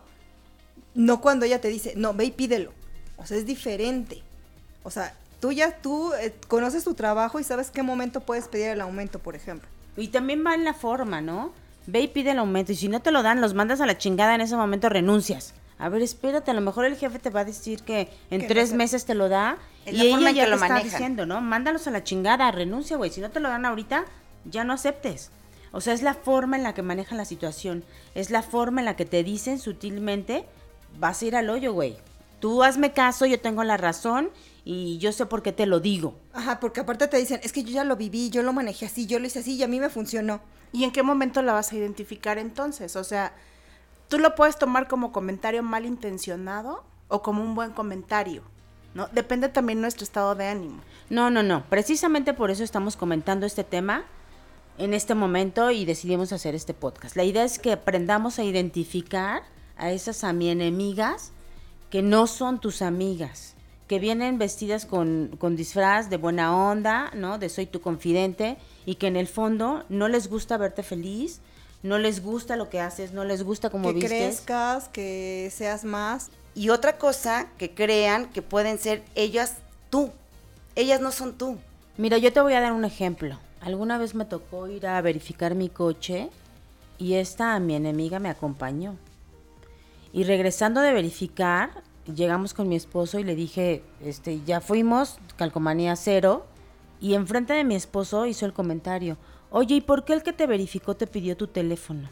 No 0.94 1.20
cuando 1.20 1.47
ella 1.47 1.61
te 1.61 1.68
dice, 1.68 1.92
no, 1.97 2.14
ve 2.14 2.25
y 2.26 2.30
pídelo. 2.32 2.73
O 3.16 3.26
sea, 3.26 3.37
es 3.37 3.47
diferente. 3.47 4.23
O 4.82 4.90
sea, 4.90 5.14
tú 5.40 5.52
ya, 5.52 5.76
tú 5.80 6.12
eh, 6.14 6.35
conoces 6.49 6.82
tu 6.85 6.94
trabajo 6.94 7.38
y 7.38 7.44
sabes 7.44 7.70
qué 7.70 7.82
momento 7.82 8.20
puedes 8.20 8.49
pedir 8.49 8.68
el 8.68 8.80
aumento, 8.80 9.18
por 9.20 9.37
ejemplo. 9.37 9.68
Y 9.97 10.08
también 10.08 10.44
va 10.47 10.54
en 10.54 10.64
la 10.64 10.75
forma, 10.75 11.20
¿no? 11.20 11.52
Ve 11.87 12.00
y 12.00 12.08
pide 12.08 12.32
el 12.32 12.38
aumento. 12.38 12.73
Y 12.73 12.76
si 12.76 12.88
no 12.88 13.00
te 13.00 13.11
lo 13.12 13.23
dan, 13.23 13.40
los 13.40 13.54
mandas 13.54 13.80
a 13.80 13.87
la 13.87 13.99
chingada 13.99 14.35
en 14.35 14.40
ese 14.40 14.56
momento, 14.56 14.88
renuncias. 14.88 15.54
A 15.78 15.88
ver, 15.88 16.02
espérate, 16.02 16.50
a 16.50 16.54
lo 16.54 16.61
mejor 16.61 16.85
el 16.87 16.97
jefe 16.97 17.20
te 17.20 17.30
va 17.30 17.40
a 17.40 17.44
decir 17.44 17.82
que 17.82 18.08
en 18.30 18.40
Que 18.40 18.49
no 18.49 18.49
tres 18.49 18.70
te- 18.70 18.76
meses 18.76 19.04
te 19.04 19.14
lo 19.14 19.28
da 19.28 19.58
Es 19.87 19.94
y 19.94 19.97
la 19.99 20.02
forma 20.11 20.18
ella 20.18 20.30
en 20.30 20.37
ya 20.37 20.44
que 20.44 20.50
lo 20.50 20.56
está 20.56 20.68
manejan. 20.68 20.90
diciendo, 20.90 21.26
¿no? 21.26 21.40
Mándalos 21.40 21.87
a 21.87 21.92
la 21.92 22.02
chingada, 22.02 22.50
renuncia, 22.50 22.97
güey. 22.97 23.11
Si 23.11 23.20
no 23.20 23.30
te 23.30 23.38
lo 23.38 23.49
dan 23.49 23.64
ahorita, 23.64 24.04
ya 24.44 24.64
no 24.64 24.73
aceptes. 24.73 25.30
O 25.72 25.80
sea, 25.80 25.94
es 25.94 26.02
la 26.02 26.14
forma 26.14 26.56
en 26.56 26.62
la 26.62 26.75
que 26.75 26.82
manejan 26.82 27.18
la 27.18 27.25
situación. 27.25 27.84
Es 28.14 28.30
la 28.30 28.42
forma 28.42 28.80
en 28.80 28.87
la 28.87 28.96
que 28.96 29.04
te 29.04 29.22
dicen 29.22 29.58
sutilmente, 29.58 30.46
vas 30.98 31.22
a 31.22 31.26
ir 31.26 31.37
al 31.37 31.50
hoyo, 31.50 31.72
güey. 31.72 31.96
Tú 32.40 32.62
hazme 32.62 32.92
caso, 32.92 33.26
yo 33.26 33.40
tengo 33.40 33.64
la 33.64 33.76
razón 33.76 34.30
y 34.64 34.98
yo 34.98 35.12
sé 35.12 35.26
por 35.26 35.42
qué 35.42 35.52
te 35.52 35.66
lo 35.66 35.80
digo. 35.80 36.14
Ajá, 36.32 36.60
porque 36.60 36.80
aparte 36.80 37.08
te 37.08 37.16
dicen, 37.16 37.40
es 37.42 37.52
que 37.52 37.64
yo 37.64 37.70
ya 37.70 37.84
lo 37.84 37.96
viví, 37.96 38.30
yo 38.30 38.42
lo 38.42 38.52
manejé 38.52 38.87
así, 38.87 39.06
yo 39.06 39.18
lo 39.18 39.26
hice 39.26 39.40
así 39.40 39.56
y 39.56 39.62
a 39.62 39.68
mí 39.68 39.80
me 39.80 39.90
funcionó. 39.90 40.40
¿Y 40.72 40.84
en 40.84 40.92
qué 40.92 41.02
momento 41.02 41.42
la 41.42 41.52
vas 41.52 41.72
a 41.72 41.76
identificar 41.76 42.38
entonces? 42.38 42.94
O 42.94 43.02
sea, 43.02 43.34
tú 44.08 44.18
lo 44.18 44.34
puedes 44.34 44.58
tomar 44.58 44.87
como 44.87 45.12
comentario 45.12 45.62
malintencionado 45.62 46.84
o 47.08 47.22
como 47.22 47.42
un 47.42 47.54
buen 47.54 47.72
comentario, 47.72 48.42
¿no? 48.94 49.08
Depende 49.08 49.48
también 49.48 49.80
nuestro 49.80 50.04
estado 50.04 50.34
de 50.34 50.46
ánimo. 50.46 50.80
No, 51.10 51.30
no, 51.30 51.42
no. 51.42 51.64
Precisamente 51.68 52.34
por 52.34 52.50
eso 52.50 52.62
estamos 52.62 52.96
comentando 52.96 53.46
este 53.46 53.64
tema 53.64 54.04
en 54.78 54.94
este 54.94 55.14
momento 55.14 55.70
y 55.70 55.85
decidimos 55.85 56.32
hacer 56.32 56.54
este 56.54 56.75
podcast. 56.75 57.16
La 57.16 57.25
idea 57.25 57.44
es 57.44 57.58
que 57.58 57.73
aprendamos 57.73 58.38
a 58.38 58.44
identificar 58.44 59.42
a 59.76 59.90
esas 59.90 60.23
enemigas 60.23 61.32
que 61.90 62.02
no 62.02 62.26
son 62.26 62.61
tus 62.61 62.82
amigas, 62.82 63.54
que 63.87 63.99
vienen 63.99 64.38
vestidas 64.38 64.87
con, 64.87 65.37
con 65.38 65.56
disfraz 65.56 66.11
de 66.11 66.16
buena 66.16 66.56
onda, 66.56 67.11
¿no? 67.14 67.38
De 67.38 67.49
soy 67.49 67.66
tu 67.66 67.80
confidente 67.80 68.56
y 68.87 68.97
que 68.97 69.06
en 69.06 69.16
el 69.16 69.26
fondo 69.26 69.85
no 69.88 70.08
les 70.08 70.28
gusta 70.28 70.56
verte 70.56 70.82
feliz, 70.82 71.40
no 71.82 71.99
les 71.99 72.23
gusta 72.23 72.56
lo 72.56 72.68
que 72.68 72.80
haces, 72.80 73.12
no 73.12 73.25
les 73.25 73.42
gusta 73.42 73.70
cómo 73.70 73.88
que 73.88 73.94
vistes. 73.94 74.11
crezcas, 74.11 74.88
que 74.88 75.50
seas 75.54 75.85
más. 75.85 76.30
Y 76.54 76.70
otra 76.70 76.99
cosa, 76.99 77.49
que 77.56 77.73
crean 77.73 78.30
que 78.30 78.42
pueden 78.42 78.78
ser 78.78 79.04
ellas 79.14 79.56
tú. 79.90 80.11
Ellas 80.75 81.00
no 81.00 81.12
son 81.12 81.38
tú. 81.38 81.56
Mira, 81.97 82.18
yo 82.18 82.32
te 82.32 82.40
voy 82.40 82.52
a 82.54 82.61
dar 82.61 82.73
un 82.73 82.85
ejemplo. 82.85 83.38
Alguna 83.61 83.99
vez 83.99 84.15
me 84.15 84.25
tocó 84.25 84.69
ir 84.69 84.87
a 84.87 85.00
verificar 85.00 85.55
mi 85.55 85.69
coche 85.69 86.31
y 86.99 87.15
esta 87.15 87.59
mi 87.59 87.75
enemiga 87.75 88.19
me 88.19 88.29
acompañó. 88.29 88.97
Y 90.12 90.25
regresando 90.25 90.81
de 90.81 90.93
verificar, 90.93 91.83
llegamos 92.15 92.55
con 92.55 92.69
mi 92.69 92.77
esposo 92.77 93.19
y 93.19 93.25
le 93.25 93.35
dije, 93.35 93.83
este, 94.03 94.41
ya 94.45 94.61
fuimos, 94.61 95.19
calcomanía 95.37 95.97
cero, 95.97 96.47
y 97.00 97.15
enfrente 97.15 97.53
de 97.53 97.65
mi 97.65 97.75
esposo 97.75 98.27
hizo 98.27 98.47
el 98.47 98.53
comentario, 98.53 99.17
oye, 99.50 99.77
¿y 99.77 99.81
por 99.81 100.05
qué 100.05 100.15
el 100.15 100.23
que 100.23 100.33
te 100.33 100.47
verificó 100.47 100.97
te 100.97 101.07
pidió 101.07 101.37
tu 101.37 101.47
teléfono? 101.47 102.09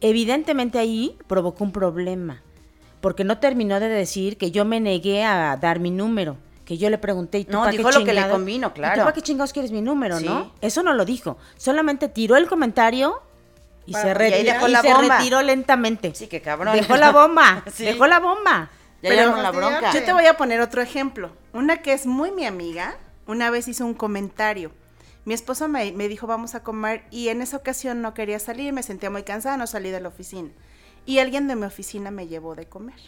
Evidentemente 0.00 0.78
ahí 0.78 1.16
provocó 1.26 1.64
un 1.64 1.72
problema, 1.72 2.42
porque 3.00 3.24
no 3.24 3.38
terminó 3.38 3.80
de 3.80 3.88
decir 3.88 4.36
que 4.36 4.50
yo 4.50 4.64
me 4.64 4.80
negué 4.80 5.24
a 5.24 5.56
dar 5.56 5.80
mi 5.80 5.90
número, 5.90 6.36
que 6.68 6.76
yo 6.76 6.90
le 6.90 6.98
pregunté, 6.98 7.38
¿y 7.38 7.44
tú 7.46 7.52
No, 7.52 7.66
dijo 7.66 7.88
qué 7.88 7.98
lo 7.98 8.04
que 8.04 8.12
le 8.12 8.28
convino, 8.28 8.66
¿y 8.66 8.70
tú 8.70 8.74
claro. 8.74 9.00
para 9.04 9.14
qué 9.14 9.22
chingados 9.22 9.54
quieres 9.54 9.72
mi 9.72 9.80
número, 9.80 10.18
Sí. 10.18 10.26
no? 10.26 10.52
Eso 10.60 10.82
no 10.82 10.92
lo 10.92 11.06
dijo, 11.06 11.38
solamente 11.56 12.08
tiró 12.10 12.36
el 12.36 12.46
comentario 12.46 13.22
y 13.86 13.92
Para- 13.92 14.04
se, 14.04 14.10
y 14.10 14.12
retiró, 14.12 14.52
dejó 14.52 14.68
y 14.68 14.72
la 14.72 14.82
se 14.82 14.92
bomba. 14.92 15.16
retiró 15.16 15.40
lentamente. 15.40 16.14
Sí, 16.14 16.26
qué 16.26 16.42
cabrón. 16.42 16.76
Dejó 16.76 16.98
la 16.98 17.10
bomba, 17.10 17.64
Sí. 17.72 17.86
dejó 17.86 18.06
la 18.06 18.20
bomba. 18.20 18.68
Ya 19.00 19.08
Pero- 19.08 19.34
la 19.40 19.50
bronca. 19.50 19.92
Yo 19.94 20.04
te 20.04 20.12
voy 20.12 20.26
a 20.26 20.36
poner 20.36 20.60
otro 20.60 20.82
ejemplo. 20.82 21.30
Una 21.54 21.78
que 21.78 21.94
es 21.94 22.04
muy 22.04 22.32
mi 22.32 22.44
amiga, 22.44 22.98
una 23.26 23.48
vez 23.48 23.66
hizo 23.66 23.86
un 23.86 23.94
comentario. 23.94 24.70
Mi 25.24 25.32
esposo 25.32 25.68
me, 25.68 25.90
me 25.92 26.06
dijo 26.06 26.26
vamos 26.26 26.54
a 26.54 26.62
comer 26.62 27.04
y 27.10 27.28
en 27.28 27.40
esa 27.40 27.56
ocasión 27.56 28.02
no 28.02 28.12
quería 28.12 28.38
salir, 28.40 28.74
me 28.74 28.82
sentía 28.82 29.08
muy 29.08 29.22
cansada, 29.22 29.56
no 29.56 29.66
salí 29.66 29.88
de 29.88 30.00
la 30.00 30.08
oficina. 30.08 30.50
Y 31.06 31.20
alguien 31.20 31.48
de 31.48 31.56
mi 31.56 31.64
oficina 31.64 32.10
me 32.10 32.26
llevó 32.28 32.54
de 32.54 32.66
comer. 32.66 33.00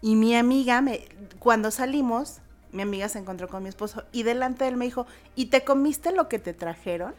Y 0.00 0.14
mi 0.14 0.36
amiga, 0.36 0.80
me, 0.80 1.06
cuando 1.38 1.70
salimos, 1.70 2.38
mi 2.72 2.82
amiga 2.82 3.08
se 3.08 3.18
encontró 3.18 3.48
con 3.48 3.62
mi 3.62 3.68
esposo 3.68 4.04
y 4.12 4.22
delante 4.22 4.64
de 4.64 4.70
él 4.70 4.76
me 4.76 4.84
dijo, 4.84 5.06
¿y 5.34 5.46
te 5.46 5.64
comiste 5.64 6.12
lo 6.12 6.28
que 6.28 6.38
te 6.38 6.54
trajeron? 6.54 7.14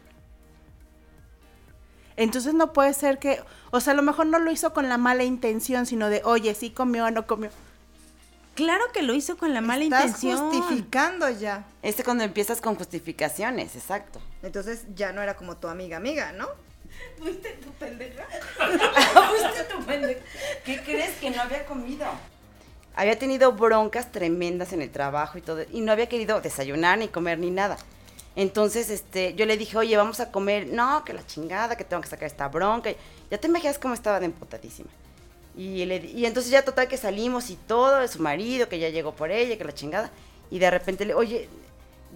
Entonces 2.16 2.54
no 2.54 2.74
puede 2.74 2.94
ser 2.94 3.18
que, 3.18 3.42
o 3.72 3.80
sea, 3.80 3.94
a 3.94 3.96
lo 3.96 4.02
mejor 4.02 4.26
no 4.26 4.40
lo 4.40 4.52
hizo 4.52 4.74
con 4.74 4.90
la 4.90 4.98
mala 4.98 5.24
intención, 5.24 5.86
sino 5.86 6.10
de, 6.10 6.22
oye, 6.26 6.54
sí 6.54 6.70
comió 6.70 7.06
o 7.06 7.12
no 7.12 7.26
comió. 7.26 7.50
Claro 8.56 8.84
que 8.94 9.04
lo 9.04 9.14
hizo 9.14 9.38
con 9.38 9.54
la 9.54 9.62
mala 9.62 9.86
Estás 9.86 10.06
intención. 10.06 10.52
justificando 10.52 11.30
ya. 11.30 11.64
Este 11.82 12.04
cuando 12.04 12.26
empiezas 12.26 12.60
con 12.60 12.76
justificaciones, 12.76 13.74
exacto. 13.78 14.20
Entonces 14.44 14.84
ya 14.96 15.14
no 15.14 15.22
era 15.22 15.38
como 15.38 15.56
tu 15.56 15.70
amiga 15.70 15.96
amiga, 15.96 16.34
¿no? 16.34 16.50
¿Qué 20.66 20.82
crees 20.84 21.18
que 21.20 21.30
no 21.30 21.42
había 21.42 21.66
comido? 21.66 22.06
Había 22.96 23.18
tenido 23.18 23.52
broncas 23.54 24.12
tremendas 24.12 24.74
en 24.74 24.82
el 24.82 24.90
trabajo 24.90 25.38
y 25.38 25.42
todo, 25.42 25.64
y 25.72 25.82
no 25.82 25.92
había 25.92 26.10
querido 26.10 26.42
desayunar 26.42 26.98
ni 26.98 27.08
comer 27.08 27.40
ni 27.40 27.52
nada. 27.52 27.78
Entonces, 28.36 28.90
este, 28.90 29.34
yo 29.34 29.46
le 29.46 29.58
dije, 29.58 29.78
oye, 29.78 29.98
vamos 29.98 30.20
a 30.20 30.32
comer. 30.32 30.68
No, 30.68 31.04
que 31.04 31.14
la 31.14 31.26
chingada, 31.26 31.76
que 31.76 31.84
tengo 31.84 32.02
que 32.02 32.08
sacar 32.08 32.28
esta 32.28 32.48
bronca. 32.48 32.92
Ya 33.30 33.38
te 33.38 33.48
imaginas 33.48 33.78
cómo 33.80 33.94
estaba 33.94 34.20
de 34.20 34.28
emputadísima. 34.28 34.90
Y, 35.58 35.84
le, 35.86 35.98
y 35.98 36.26
entonces 36.26 36.52
ya 36.52 36.64
total 36.64 36.88
que 36.88 36.96
salimos 36.96 37.50
y 37.50 37.56
todo, 37.56 38.00
de 38.00 38.08
su 38.08 38.22
marido, 38.22 38.70
que 38.70 38.80
ya 38.80 38.90
llegó 38.90 39.14
por 39.14 39.32
ella, 39.32 39.58
que 39.58 39.64
la 39.64 39.74
chingada. 39.74 40.10
Y 40.52 40.60
de 40.60 40.72
repente 40.72 41.06
le, 41.06 41.14
oye, 41.14 41.50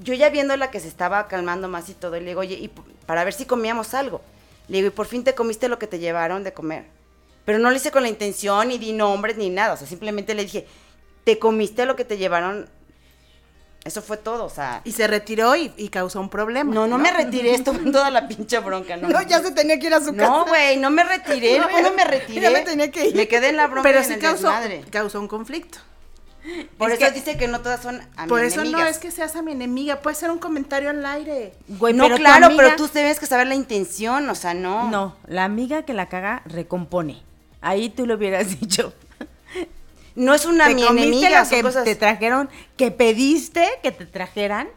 yo 0.02 0.14
ya 0.14 0.30
viéndola 0.30 0.72
que 0.72 0.80
se 0.80 0.88
estaba 0.88 1.28
calmando 1.28 1.68
más 1.68 1.90
y 1.90 1.94
todo, 1.94 2.16
y 2.16 2.22
le 2.22 2.28
digo, 2.28 2.40
oye, 2.40 2.56
y 2.56 2.72
para 3.06 3.24
ver 3.24 3.34
si 3.34 3.46
comíamos 3.46 3.94
algo. 3.94 4.22
Le 4.70 4.78
digo, 4.78 4.88
y 4.88 4.92
por 4.92 5.08
fin 5.08 5.24
te 5.24 5.36
comiste 5.36 5.68
lo 5.68 5.78
que 5.78 5.88
te 5.88 6.00
llevaron 6.00 6.44
de 6.44 6.54
comer. 6.54 6.86
Pero 7.46 7.60
no 7.60 7.70
lo 7.70 7.76
hice 7.76 7.92
con 7.92 8.04
la 8.04 8.10
intención, 8.10 8.68
ni 8.70 8.78
di 8.78 8.94
nombres, 8.94 9.38
ni 9.38 9.50
nada. 9.50 9.74
O 9.74 9.78
sea, 9.78 9.88
simplemente 9.88 10.34
le 10.34 10.44
dije, 10.44 10.68
te 11.24 11.40
comiste 11.40 11.86
lo 11.86 11.96
que 11.96 12.06
te 12.06 12.18
llevaron. 12.18 12.70
Eso 13.84 14.02
fue 14.02 14.16
todo, 14.16 14.46
o 14.46 14.50
sea. 14.50 14.80
Y 14.86 14.94
se 14.94 15.08
retiró 15.08 15.58
y, 15.58 15.74
y 15.76 15.90
causó 15.90 16.22
un 16.22 16.30
problema. 16.30 16.74
No, 16.74 16.88
no 16.88 16.98
me 16.98 17.12
retiré, 17.12 17.54
estuve 17.54 17.80
en 17.80 17.92
toda 17.92 18.10
la 18.12 18.30
pinche 18.30 18.60
bronca, 18.60 18.96
¿no? 18.96 19.10
No, 19.10 19.22
ya 19.24 19.42
se 19.42 19.52
tenía 19.52 19.78
que 19.78 19.88
ir 19.88 19.94
a 19.94 20.00
su 20.00 20.16
casa. 20.16 20.30
No, 20.30 20.46
güey, 20.46 20.78
no 20.78 20.90
me 20.90 21.04
retiré, 21.04 21.60
no, 21.60 21.82
no 21.82 21.92
me 21.94 22.06
retiré. 22.06 22.42
Ya 22.42 22.50
me 22.50 22.62
tenía 22.62 22.90
que 22.90 23.08
ir. 23.08 23.16
Me 23.16 23.28
quedé 23.28 23.50
en 23.50 23.58
la 23.58 23.68
bronca 23.68 23.84
Pero 23.90 24.02
sí 24.06 24.16
causó, 24.20 24.54
causó 24.90 25.20
un 25.20 25.28
conflicto. 25.28 25.80
Por 26.78 26.92
es 26.92 26.98
eso 27.00 27.08
que- 27.08 27.12
dice 27.20 27.38
que 27.38 27.48
no 27.48 27.62
todas 27.62 27.82
son 27.82 28.02
a 28.18 28.28
Por 28.28 28.44
eso 28.44 28.64
no 28.66 28.86
es 28.86 29.00
que 29.00 29.12
seas 29.12 29.36
a 29.36 29.42
mi 29.42 29.54
enemiga, 29.54 30.02
puede 30.02 30.16
ser 30.16 30.30
un 30.32 30.40
comentario 30.40 30.90
al 30.90 31.06
aire. 31.06 31.54
Güey, 31.68 31.94
no, 31.94 32.04
pero 32.06 32.18
claro, 32.18 32.48
amiga- 32.48 32.64
pero 32.64 32.76
tú 32.76 32.88
tienes 32.88 33.20
que 33.20 33.26
saber 33.26 33.48
la 33.48 33.56
intención, 33.56 34.30
o 34.30 34.36
sea, 34.36 34.54
no. 34.54 34.90
No, 34.90 35.16
la 35.28 35.44
amiga 35.46 35.84
que 35.84 35.94
la 35.94 36.08
caga 36.10 36.42
recompone. 36.46 37.22
Ahí 37.64 37.90
tú 37.90 38.06
lo 38.06 38.16
hubieras 38.16 38.60
dicho. 38.60 38.94
No 40.16 40.36
es 40.36 40.46
una 40.46 40.68
¿Te 40.68 40.76
mi 40.76 40.86
enemiga, 40.86 41.50
que 41.50 41.64
cosas... 41.64 41.86
te 41.86 41.96
trajeron, 41.96 42.48
que 42.78 42.92
pediste 42.92 43.68
que 43.82 43.92
te 43.92 44.06
trajeran? 44.06 44.68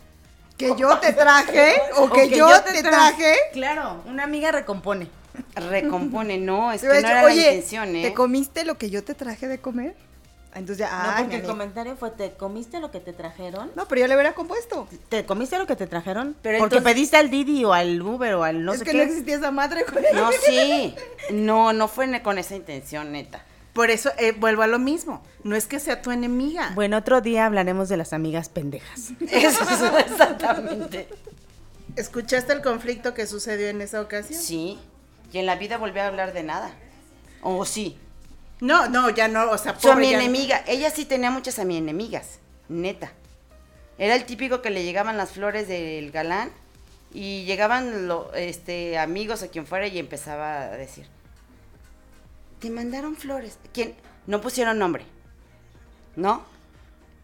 Que 0.57 0.75
yo 0.79 0.96
te 0.99 1.12
traje 1.12 1.75
o 1.96 2.09
que, 2.09 2.31
yo, 2.31 2.49
te 2.62 2.83
tra- 2.83 2.88
traje. 2.88 3.35
Claro, 3.53 4.03
una 4.07 4.25
amiga 4.25 4.51
recompone. 4.51 5.09
Recompone, 5.55 6.38
no, 6.38 6.72
es 6.72 6.81
que 6.81 6.87
no 6.87 6.94
era 6.94 7.22
la 7.22 7.35
intención, 7.35 7.94
¿eh? 7.94 8.03
¿te 8.03 8.14
comiste 8.14 8.64
lo 8.64 8.79
que 8.79 8.88
yo 8.88 9.05
te 9.05 9.12
traje 9.14 9.46
de 9.49 9.59
comer? 9.59 9.94
Entonces 10.57 10.79
ya, 10.79 10.88
no, 10.90 11.11
ay, 11.11 11.25
porque 11.25 11.37
el 11.37 11.42
comentario 11.42 11.97
fue, 11.97 12.11
¿te 12.11 12.33
comiste 12.33 12.81
lo 12.81 12.90
que 12.90 12.99
te 13.01 13.12
trajeron? 13.12 13.71
No, 13.77 13.87
pero 13.87 14.01
yo 14.01 14.07
le 14.09 14.14
hubiera 14.14 14.35
compuesto. 14.35 14.88
¿Te 15.11 15.27
comiste 15.27 15.59
lo 15.59 15.66
que 15.66 15.77
te 15.77 15.87
trajeron? 15.87 16.35
Pero 16.42 16.59
porque 16.59 16.77
entonces- 16.77 16.95
pediste 16.95 17.16
al 17.19 17.31
Didi 17.31 17.64
o 17.64 17.73
al 17.75 18.01
Uber 18.01 18.35
o 18.35 18.42
al 18.45 18.64
no 18.64 18.73
es 18.73 18.79
sé 18.79 18.85
que 18.87 18.92
qué. 18.92 18.97
no 18.97 19.03
existía 19.03 19.37
esa 19.37 19.51
madre, 19.51 19.85
güey. 19.92 20.05
No, 20.14 20.31
sí. 20.47 20.95
No, 21.31 21.73
no 21.75 21.88
fue 21.88 22.23
con 22.23 22.38
esa 22.38 22.57
intención, 22.57 23.12
neta. 23.12 23.45
Por 23.75 23.90
eso 23.90 24.11
eh, 24.16 24.33
vuelvo 24.33 24.62
a 24.62 24.66
lo 24.66 24.79
mismo. 24.79 25.23
No 25.45 25.55
es 25.55 25.66
que 25.66 25.79
sea 25.79 26.01
tu 26.01 26.11
enemiga. 26.11 26.73
Bueno, 26.75 26.97
otro 26.97 27.21
día 27.21 27.45
hablaremos 27.45 27.90
de 27.90 27.99
las 27.99 28.14
amigas 28.14 28.49
pendejas. 28.49 29.11
Eso 29.31 29.62
es 29.62 30.11
exactamente. 30.11 31.09
¿Escuchaste 31.95 32.55
el 32.55 32.62
conflicto 32.62 33.12
que 33.12 33.27
sucedió 33.27 33.69
en 33.69 33.83
esa 33.83 34.01
ocasión? 34.01 34.40
Sí. 34.40 34.79
Y 35.33 35.38
en 35.38 35.45
la 35.47 35.57
vida 35.57 35.77
volví 35.77 35.99
a 35.99 36.07
hablar 36.07 36.33
de 36.33 36.42
nada. 36.42 36.71
O 37.42 37.66
sí. 37.66 37.99
No, 38.61 38.88
no, 38.88 39.11
ya 39.11 39.29
no, 39.29 39.51
o 39.51 39.59
sea, 39.59 39.75
pobre 39.75 39.97
mi 40.07 40.11
ya- 40.12 40.19
enemiga. 40.19 40.64
Ella 40.66 40.90
sí 40.90 41.05
tenía 41.05 41.31
muchas 41.31 41.59
a 41.59 41.64
mi 41.64 41.77
enemigas. 41.77 42.38
Neta. 42.69 43.12
Era 43.99 44.14
el 44.14 44.25
típico 44.25 44.62
que 44.62 44.71
le 44.71 44.83
llegaban 44.85 45.16
las 45.16 45.31
flores 45.31 45.69
del 45.69 46.11
galán 46.11 46.51
y 47.12 47.45
llegaban 47.45 48.09
lo- 48.09 48.33
este, 48.35 48.99
amigos 48.99 49.42
o 49.42 49.51
quien 49.51 49.66
fuera 49.66 49.87
y 49.87 49.99
empezaba 49.99 50.62
a 50.62 50.77
decir, 50.77 51.07
te 52.61 52.71
mandaron 52.71 53.16
flores. 53.16 53.59
¿Quién? 53.73 53.95
No 54.27 54.40
pusieron 54.40 54.79
nombre. 54.79 55.05
¿No? 56.16 56.45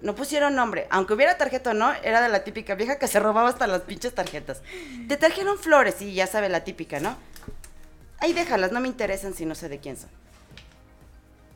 No 0.02 0.14
pusieron 0.14 0.54
nombre. 0.54 0.86
Aunque 0.90 1.14
hubiera 1.14 1.38
tarjeta 1.38 1.70
o 1.70 1.74
no, 1.74 1.92
era 2.02 2.20
de 2.20 2.28
la 2.28 2.44
típica 2.44 2.74
vieja 2.74 2.98
que 2.98 3.06
se 3.08 3.20
robaba 3.20 3.48
hasta 3.48 3.66
las 3.66 3.82
pinches 3.82 4.14
tarjetas. 4.14 4.62
Te 5.08 5.16
trajeron 5.16 5.58
flores 5.58 6.00
y 6.02 6.12
ya 6.14 6.26
sabe 6.26 6.48
la 6.48 6.64
típica, 6.64 7.00
¿no? 7.00 7.16
Ahí 8.18 8.32
déjalas, 8.32 8.72
no 8.72 8.80
me 8.80 8.88
interesan 8.88 9.32
si 9.34 9.46
no 9.46 9.54
sé 9.54 9.68
de 9.68 9.78
quién 9.78 9.96
son. 9.96 10.10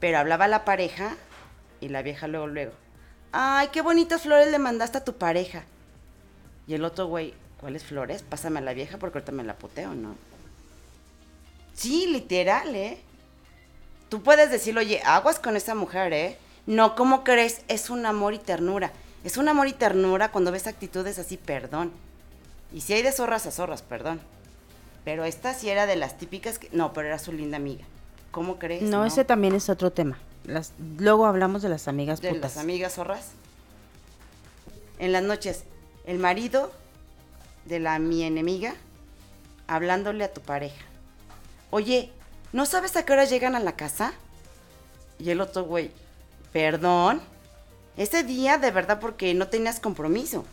Pero 0.00 0.18
hablaba 0.18 0.48
la 0.48 0.64
pareja 0.64 1.16
y 1.80 1.88
la 1.88 2.02
vieja 2.02 2.28
luego, 2.28 2.46
luego. 2.46 2.72
Ay, 3.32 3.68
qué 3.72 3.82
bonitas 3.82 4.22
flores 4.22 4.50
le 4.50 4.58
mandaste 4.58 4.98
a 4.98 5.04
tu 5.04 5.16
pareja. 5.16 5.64
Y 6.66 6.74
el 6.74 6.84
otro 6.84 7.06
güey, 7.06 7.34
¿cuáles 7.60 7.84
flores? 7.84 8.22
Pásame 8.22 8.58
a 8.58 8.62
la 8.62 8.74
vieja 8.74 8.98
porque 8.98 9.18
ahorita 9.18 9.32
me 9.32 9.44
la 9.44 9.56
puteo, 9.56 9.94
¿no? 9.94 10.16
Sí, 11.74 12.06
literal, 12.06 12.74
¿eh? 12.74 12.98
tú 14.08 14.22
puedes 14.22 14.50
decir, 14.50 14.76
oye, 14.78 15.02
aguas 15.04 15.38
con 15.38 15.56
esa 15.56 15.74
mujer, 15.74 16.12
¿eh? 16.12 16.38
No, 16.66 16.94
¿cómo 16.96 17.24
crees? 17.24 17.62
Es 17.68 17.90
un 17.90 18.06
amor 18.06 18.34
y 18.34 18.38
ternura. 18.38 18.92
Es 19.24 19.36
un 19.36 19.48
amor 19.48 19.68
y 19.68 19.72
ternura 19.72 20.30
cuando 20.30 20.52
ves 20.52 20.66
actitudes 20.66 21.18
así, 21.18 21.36
perdón. 21.36 21.92
Y 22.72 22.80
si 22.80 22.92
hay 22.92 23.02
de 23.02 23.12
zorras 23.12 23.46
a 23.46 23.50
zorras, 23.50 23.82
perdón. 23.82 24.20
Pero 25.04 25.24
esta 25.24 25.54
sí 25.54 25.68
era 25.68 25.86
de 25.86 25.96
las 25.96 26.18
típicas 26.18 26.58
que... 26.58 26.68
No, 26.72 26.92
pero 26.92 27.08
era 27.08 27.18
su 27.18 27.32
linda 27.32 27.56
amiga. 27.56 27.84
¿Cómo 28.36 28.58
crees? 28.58 28.82
No, 28.82 29.06
ese 29.06 29.24
también 29.24 29.54
es 29.54 29.70
otro 29.70 29.92
tema. 29.92 30.18
Las, 30.44 30.74
luego 30.98 31.24
hablamos 31.24 31.62
de 31.62 31.70
las 31.70 31.88
amigas 31.88 32.20
de 32.20 32.28
putas. 32.28 32.54
las 32.54 32.62
amigas 32.62 32.92
zorras. 32.96 33.30
En 34.98 35.12
las 35.12 35.22
noches, 35.22 35.64
el 36.04 36.18
marido 36.18 36.70
de 37.64 37.80
la 37.80 37.98
mi 37.98 38.24
enemiga 38.24 38.74
hablándole 39.66 40.22
a 40.22 40.34
tu 40.34 40.42
pareja. 40.42 40.84
Oye, 41.70 42.12
¿no 42.52 42.66
sabes 42.66 42.94
a 42.96 43.06
qué 43.06 43.14
hora 43.14 43.24
llegan 43.24 43.56
a 43.56 43.60
la 43.60 43.74
casa? 43.74 44.12
Y 45.18 45.30
el 45.30 45.40
otro 45.40 45.64
güey, 45.64 45.90
perdón. 46.52 47.22
Ese 47.96 48.22
día 48.22 48.58
de 48.58 48.70
verdad 48.70 49.00
porque 49.00 49.32
no 49.32 49.48
tenías 49.48 49.80
compromiso. 49.80 50.44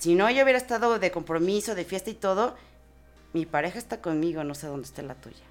Si 0.00 0.16
no, 0.16 0.28
yo 0.28 0.42
hubiera 0.42 0.58
estado 0.58 0.98
de 0.98 1.12
compromiso, 1.12 1.76
de 1.76 1.84
fiesta 1.84 2.10
y 2.10 2.14
todo. 2.14 2.56
Mi 3.32 3.46
pareja 3.46 3.78
está 3.78 4.00
conmigo, 4.00 4.42
no 4.42 4.56
sé 4.56 4.66
dónde 4.66 4.88
está 4.88 5.02
la 5.02 5.14
tuya. 5.14 5.47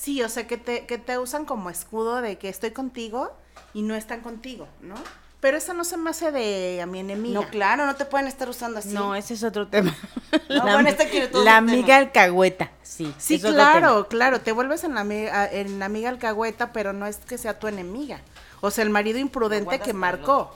Sí, 0.00 0.22
o 0.22 0.28
sea, 0.28 0.46
que 0.46 0.56
te, 0.56 0.86
que 0.86 0.96
te 0.96 1.18
usan 1.18 1.44
como 1.44 1.70
escudo 1.70 2.20
de 2.22 2.38
que 2.38 2.48
estoy 2.48 2.70
contigo 2.70 3.32
y 3.74 3.82
no 3.82 3.96
están 3.96 4.20
contigo, 4.20 4.68
¿no? 4.80 4.94
Pero 5.40 5.56
eso 5.56 5.74
no 5.74 5.82
se 5.82 5.96
me 5.96 6.10
hace 6.10 6.30
de 6.30 6.80
a 6.80 6.86
mi 6.86 7.00
enemiga. 7.00 7.40
No, 7.40 7.48
claro, 7.48 7.84
no 7.84 7.96
te 7.96 8.04
pueden 8.04 8.28
estar 8.28 8.48
usando 8.48 8.78
así. 8.78 8.90
No, 8.90 9.16
ese 9.16 9.34
es 9.34 9.42
otro 9.42 9.66
tema. 9.66 9.92
No, 10.50 10.62
bueno, 10.62 10.88
este 10.88 11.08
quiere 11.08 11.26
todo 11.28 11.42
La 11.44 11.58
un 11.58 11.66
tema. 11.66 11.72
amiga 11.78 11.96
alcahueta, 11.96 12.70
sí. 12.82 13.12
Sí, 13.18 13.40
claro, 13.40 14.06
claro, 14.08 14.40
te 14.40 14.52
vuelves 14.52 14.84
en 14.84 14.94
la, 14.94 15.00
amiga, 15.00 15.50
en 15.50 15.78
la 15.80 15.86
amiga 15.86 16.10
alcahueta, 16.10 16.72
pero 16.72 16.92
no 16.92 17.06
es 17.06 17.16
que 17.16 17.36
sea 17.36 17.58
tu 17.58 17.66
enemiga. 17.66 18.20
O 18.60 18.70
sea, 18.70 18.84
el 18.84 18.90
marido 18.90 19.18
imprudente 19.18 19.80
que 19.80 19.92
marcó, 19.92 20.54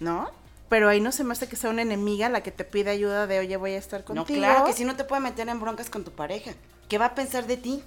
¿no? 0.00 0.28
Pero 0.68 0.88
ahí 0.88 1.00
no 1.00 1.12
se 1.12 1.22
me 1.22 1.32
hace 1.32 1.48
que 1.48 1.54
sea 1.56 1.70
una 1.70 1.82
enemiga 1.82 2.28
la 2.28 2.42
que 2.42 2.50
te 2.50 2.64
pide 2.64 2.90
ayuda 2.90 3.28
de, 3.28 3.38
oye, 3.38 3.56
voy 3.56 3.72
a 3.74 3.78
estar 3.78 4.00
No, 4.00 4.06
contigo. 4.06 4.40
claro 4.40 4.64
que 4.64 4.72
si 4.72 4.84
no 4.84 4.96
te 4.96 5.04
puede 5.04 5.20
meter 5.22 5.48
en 5.48 5.60
broncas 5.60 5.88
con 5.88 6.02
tu 6.02 6.10
pareja. 6.10 6.52
¿Qué 6.88 6.98
va 6.98 7.06
a 7.06 7.14
pensar 7.14 7.46
de 7.46 7.56
ti? 7.56 7.82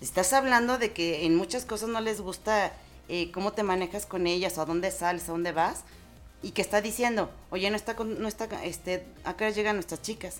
Estás 0.00 0.32
hablando 0.32 0.78
de 0.78 0.92
que 0.92 1.26
en 1.26 1.34
muchas 1.34 1.64
cosas 1.64 1.88
no 1.88 2.00
les 2.00 2.20
gusta 2.20 2.72
eh, 3.08 3.30
cómo 3.32 3.52
te 3.52 3.62
manejas 3.62 4.06
con 4.06 4.26
ellas, 4.26 4.56
o 4.58 4.62
a 4.62 4.64
dónde 4.64 4.90
sales, 4.90 5.28
a 5.28 5.32
dónde 5.32 5.52
vas, 5.52 5.82
y 6.42 6.52
que 6.52 6.62
está 6.62 6.80
diciendo, 6.80 7.30
oye, 7.50 7.68
no 7.70 7.76
está, 7.76 7.96
con, 7.96 8.20
no 8.20 8.28
está, 8.28 8.46
este, 8.64 9.04
¿a 9.24 9.34
qué 9.36 9.44
hora 9.44 9.54
llegan 9.54 9.76
nuestras 9.76 10.02
chicas? 10.02 10.36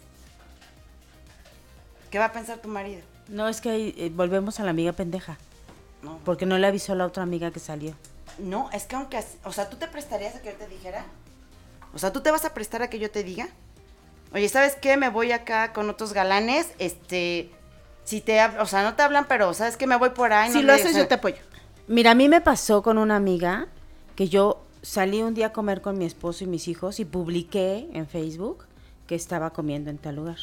¿Qué 2.11 2.19
va 2.19 2.27
a 2.27 2.33
pensar 2.33 2.59
tu 2.59 2.69
marido? 2.69 3.01
No, 3.29 3.49
es 3.49 3.61
que 3.61 3.95
eh, 3.97 4.11
volvemos 4.15 4.61
a 4.61 4.65
la 4.65 4.71
amiga 4.71 4.93
pendeja. 4.93 5.37
No, 6.03 6.19
Porque 6.25 6.47
no 6.47 6.57
le 6.59 6.67
avisó 6.67 6.93
a 6.93 6.97
la 6.97 7.07
otra 7.07 7.23
amiga 7.25 7.51
que 7.51 7.59
salió. 7.61 7.95
no, 8.39 8.71
es 8.73 8.85
que 8.85 8.95
aunque, 8.97 9.23
o 9.45 9.53
sea, 9.53 9.69
¿tú 9.69 9.77
te 9.77 9.89
prestarías 9.89 10.37
a 10.37 10.41
que 10.43 10.53
yo 10.53 10.57
te 10.57 10.69
dijera? 10.69 11.05
O 11.93 11.99
sea, 11.99 12.13
¿tú 12.13 12.21
te 12.21 12.31
vas 12.31 12.45
a 12.45 12.55
prestar 12.55 12.83
a 12.83 12.89
que 12.91 12.99
yo 13.01 13.11
te 13.11 13.25
diga? 13.25 13.49
Oye, 14.33 14.49
¿sabes 14.49 14.77
qué? 14.77 14.97
Me 14.97 15.09
voy 15.09 15.33
acá 15.33 15.73
con 15.73 15.91
otros 15.91 16.13
galanes, 16.13 16.69
este, 16.79 17.51
si 18.09 18.23
te, 18.23 18.43
o 18.43 18.65
sea, 18.65 18.85
no 18.85 18.95
te 18.95 19.03
hablan, 19.03 19.27
pero 19.29 19.53
¿sabes 19.53 19.77
qué? 19.77 19.87
Me 19.87 19.95
voy 19.95 20.09
por 20.09 20.33
ahí. 20.33 20.51
si 20.51 20.61
no 20.61 20.69
lo 20.69 20.73
haces, 20.73 20.97
yo 20.97 21.07
te 21.07 21.17
apoyo. 21.17 21.37
Mira, 21.89 22.13
a 22.13 22.15
mí 22.15 22.31
me 22.31 22.41
pasó 22.41 22.81
con 22.83 22.97
una 22.97 23.17
amiga 23.17 23.69
que 24.17 24.31
yo 24.31 24.63
salí 24.81 25.23
un 25.23 25.35
día 25.35 25.49
a 25.49 25.53
comer 25.53 25.83
con 25.83 25.99
mi 25.99 26.07
esposo 26.07 26.45
y 26.45 26.47
mis 26.47 26.69
hijos 26.69 27.01
y 27.01 27.05
publiqué 27.05 27.87
en 27.93 28.07
Facebook 28.07 28.65
que 29.07 29.15
estaba 29.15 29.51
comiendo 29.51 29.91
en 29.91 29.99
tal 29.99 30.17
lugar. 30.17 30.39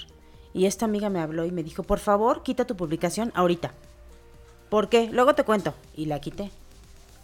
Y 0.53 0.67
esta 0.67 0.85
amiga 0.85 1.09
me 1.09 1.19
habló 1.19 1.43
y 1.43 1.49
me 1.49 1.63
dijo, 1.63 1.81
por 1.81 1.97
favor, 1.97 2.43
quita 2.43 2.65
tu 2.65 2.75
publicación 2.75 3.31
ahorita. 3.33 3.71
¿Por 4.69 4.87
qué? 4.87 5.09
Luego 5.11 5.33
te 5.33 5.43
cuento. 5.43 5.73
Y 5.95 6.05
la 6.05 6.21
quité. 6.21 6.51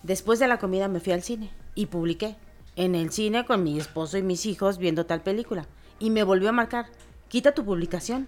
Después 0.02 0.40
de 0.40 0.48
la 0.48 0.58
comida 0.58 0.88
me 0.88 1.02
fui 1.02 1.14
al 1.14 1.22
cine 1.22 1.52
y 1.76 1.86
publiqué. 1.86 2.36
En 2.76 2.96
el 2.96 3.12
cine 3.12 3.46
con 3.46 3.64
mi 3.64 3.78
esposo 3.78 4.18
y 4.18 4.24
mis 4.24 4.48
hijos 4.48 4.80
viendo 4.80 5.06
tal 5.06 5.22
película. 5.22 5.68
Y 6.00 6.10
me 6.10 6.24
volvió 6.24 6.50
a 6.50 6.52
marcar, 6.52 6.88
quita 7.28 7.54
tu 7.54 7.64
publicación. 7.64 8.28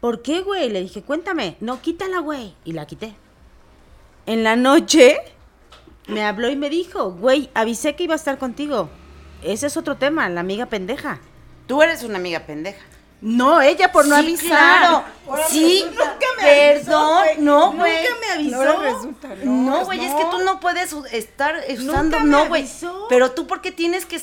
¿Por 0.00 0.22
qué, 0.22 0.40
güey? 0.40 0.70
Le 0.70 0.80
dije, 0.80 1.02
cuéntame. 1.02 1.56
No, 1.60 1.80
quítala, 1.82 2.20
güey. 2.20 2.54
Y 2.64 2.72
la 2.72 2.86
quité. 2.86 3.14
En 4.26 4.44
la 4.44 4.56
noche 4.56 5.18
me 6.06 6.24
habló 6.24 6.48
y 6.50 6.56
me 6.56 6.70
dijo, 6.70 7.12
güey, 7.12 7.50
avisé 7.54 7.96
que 7.96 8.04
iba 8.04 8.14
a 8.14 8.16
estar 8.16 8.38
contigo. 8.38 8.88
Ese 9.42 9.66
es 9.66 9.76
otro 9.76 9.96
tema, 9.96 10.28
la 10.28 10.40
amiga 10.40 10.66
pendeja. 10.66 11.20
Tú 11.66 11.82
eres 11.82 12.02
una 12.02 12.18
amiga 12.18 12.40
pendeja. 12.40 12.84
No, 13.20 13.60
ella 13.60 13.90
por 13.90 14.06
no 14.06 14.14
Sí, 14.16 14.20
avisar. 14.22 14.48
claro. 14.48 15.04
Sí, 15.48 15.84
perdón, 16.40 17.24
no, 17.38 17.72
güey. 17.72 17.92
Nunca 17.92 18.14
me 18.20 18.32
avisó. 18.34 18.64
No 18.64 18.82
le 18.82 18.92
resulta, 18.92 19.28
no. 19.42 19.52
No, 19.52 19.84
güey, 19.84 20.04
es 20.04 20.14
que 20.14 20.24
tú 20.30 20.38
no 20.44 20.60
puedes 20.60 20.92
estar 21.12 21.56
usando, 21.68 22.20
me 22.20 22.24
no, 22.24 22.46
güey. 22.46 22.66
Pero 23.08 23.32
tú, 23.32 23.46
¿por 23.46 23.60
qué 23.60 23.72
tienes 23.72 24.06
que 24.06 24.16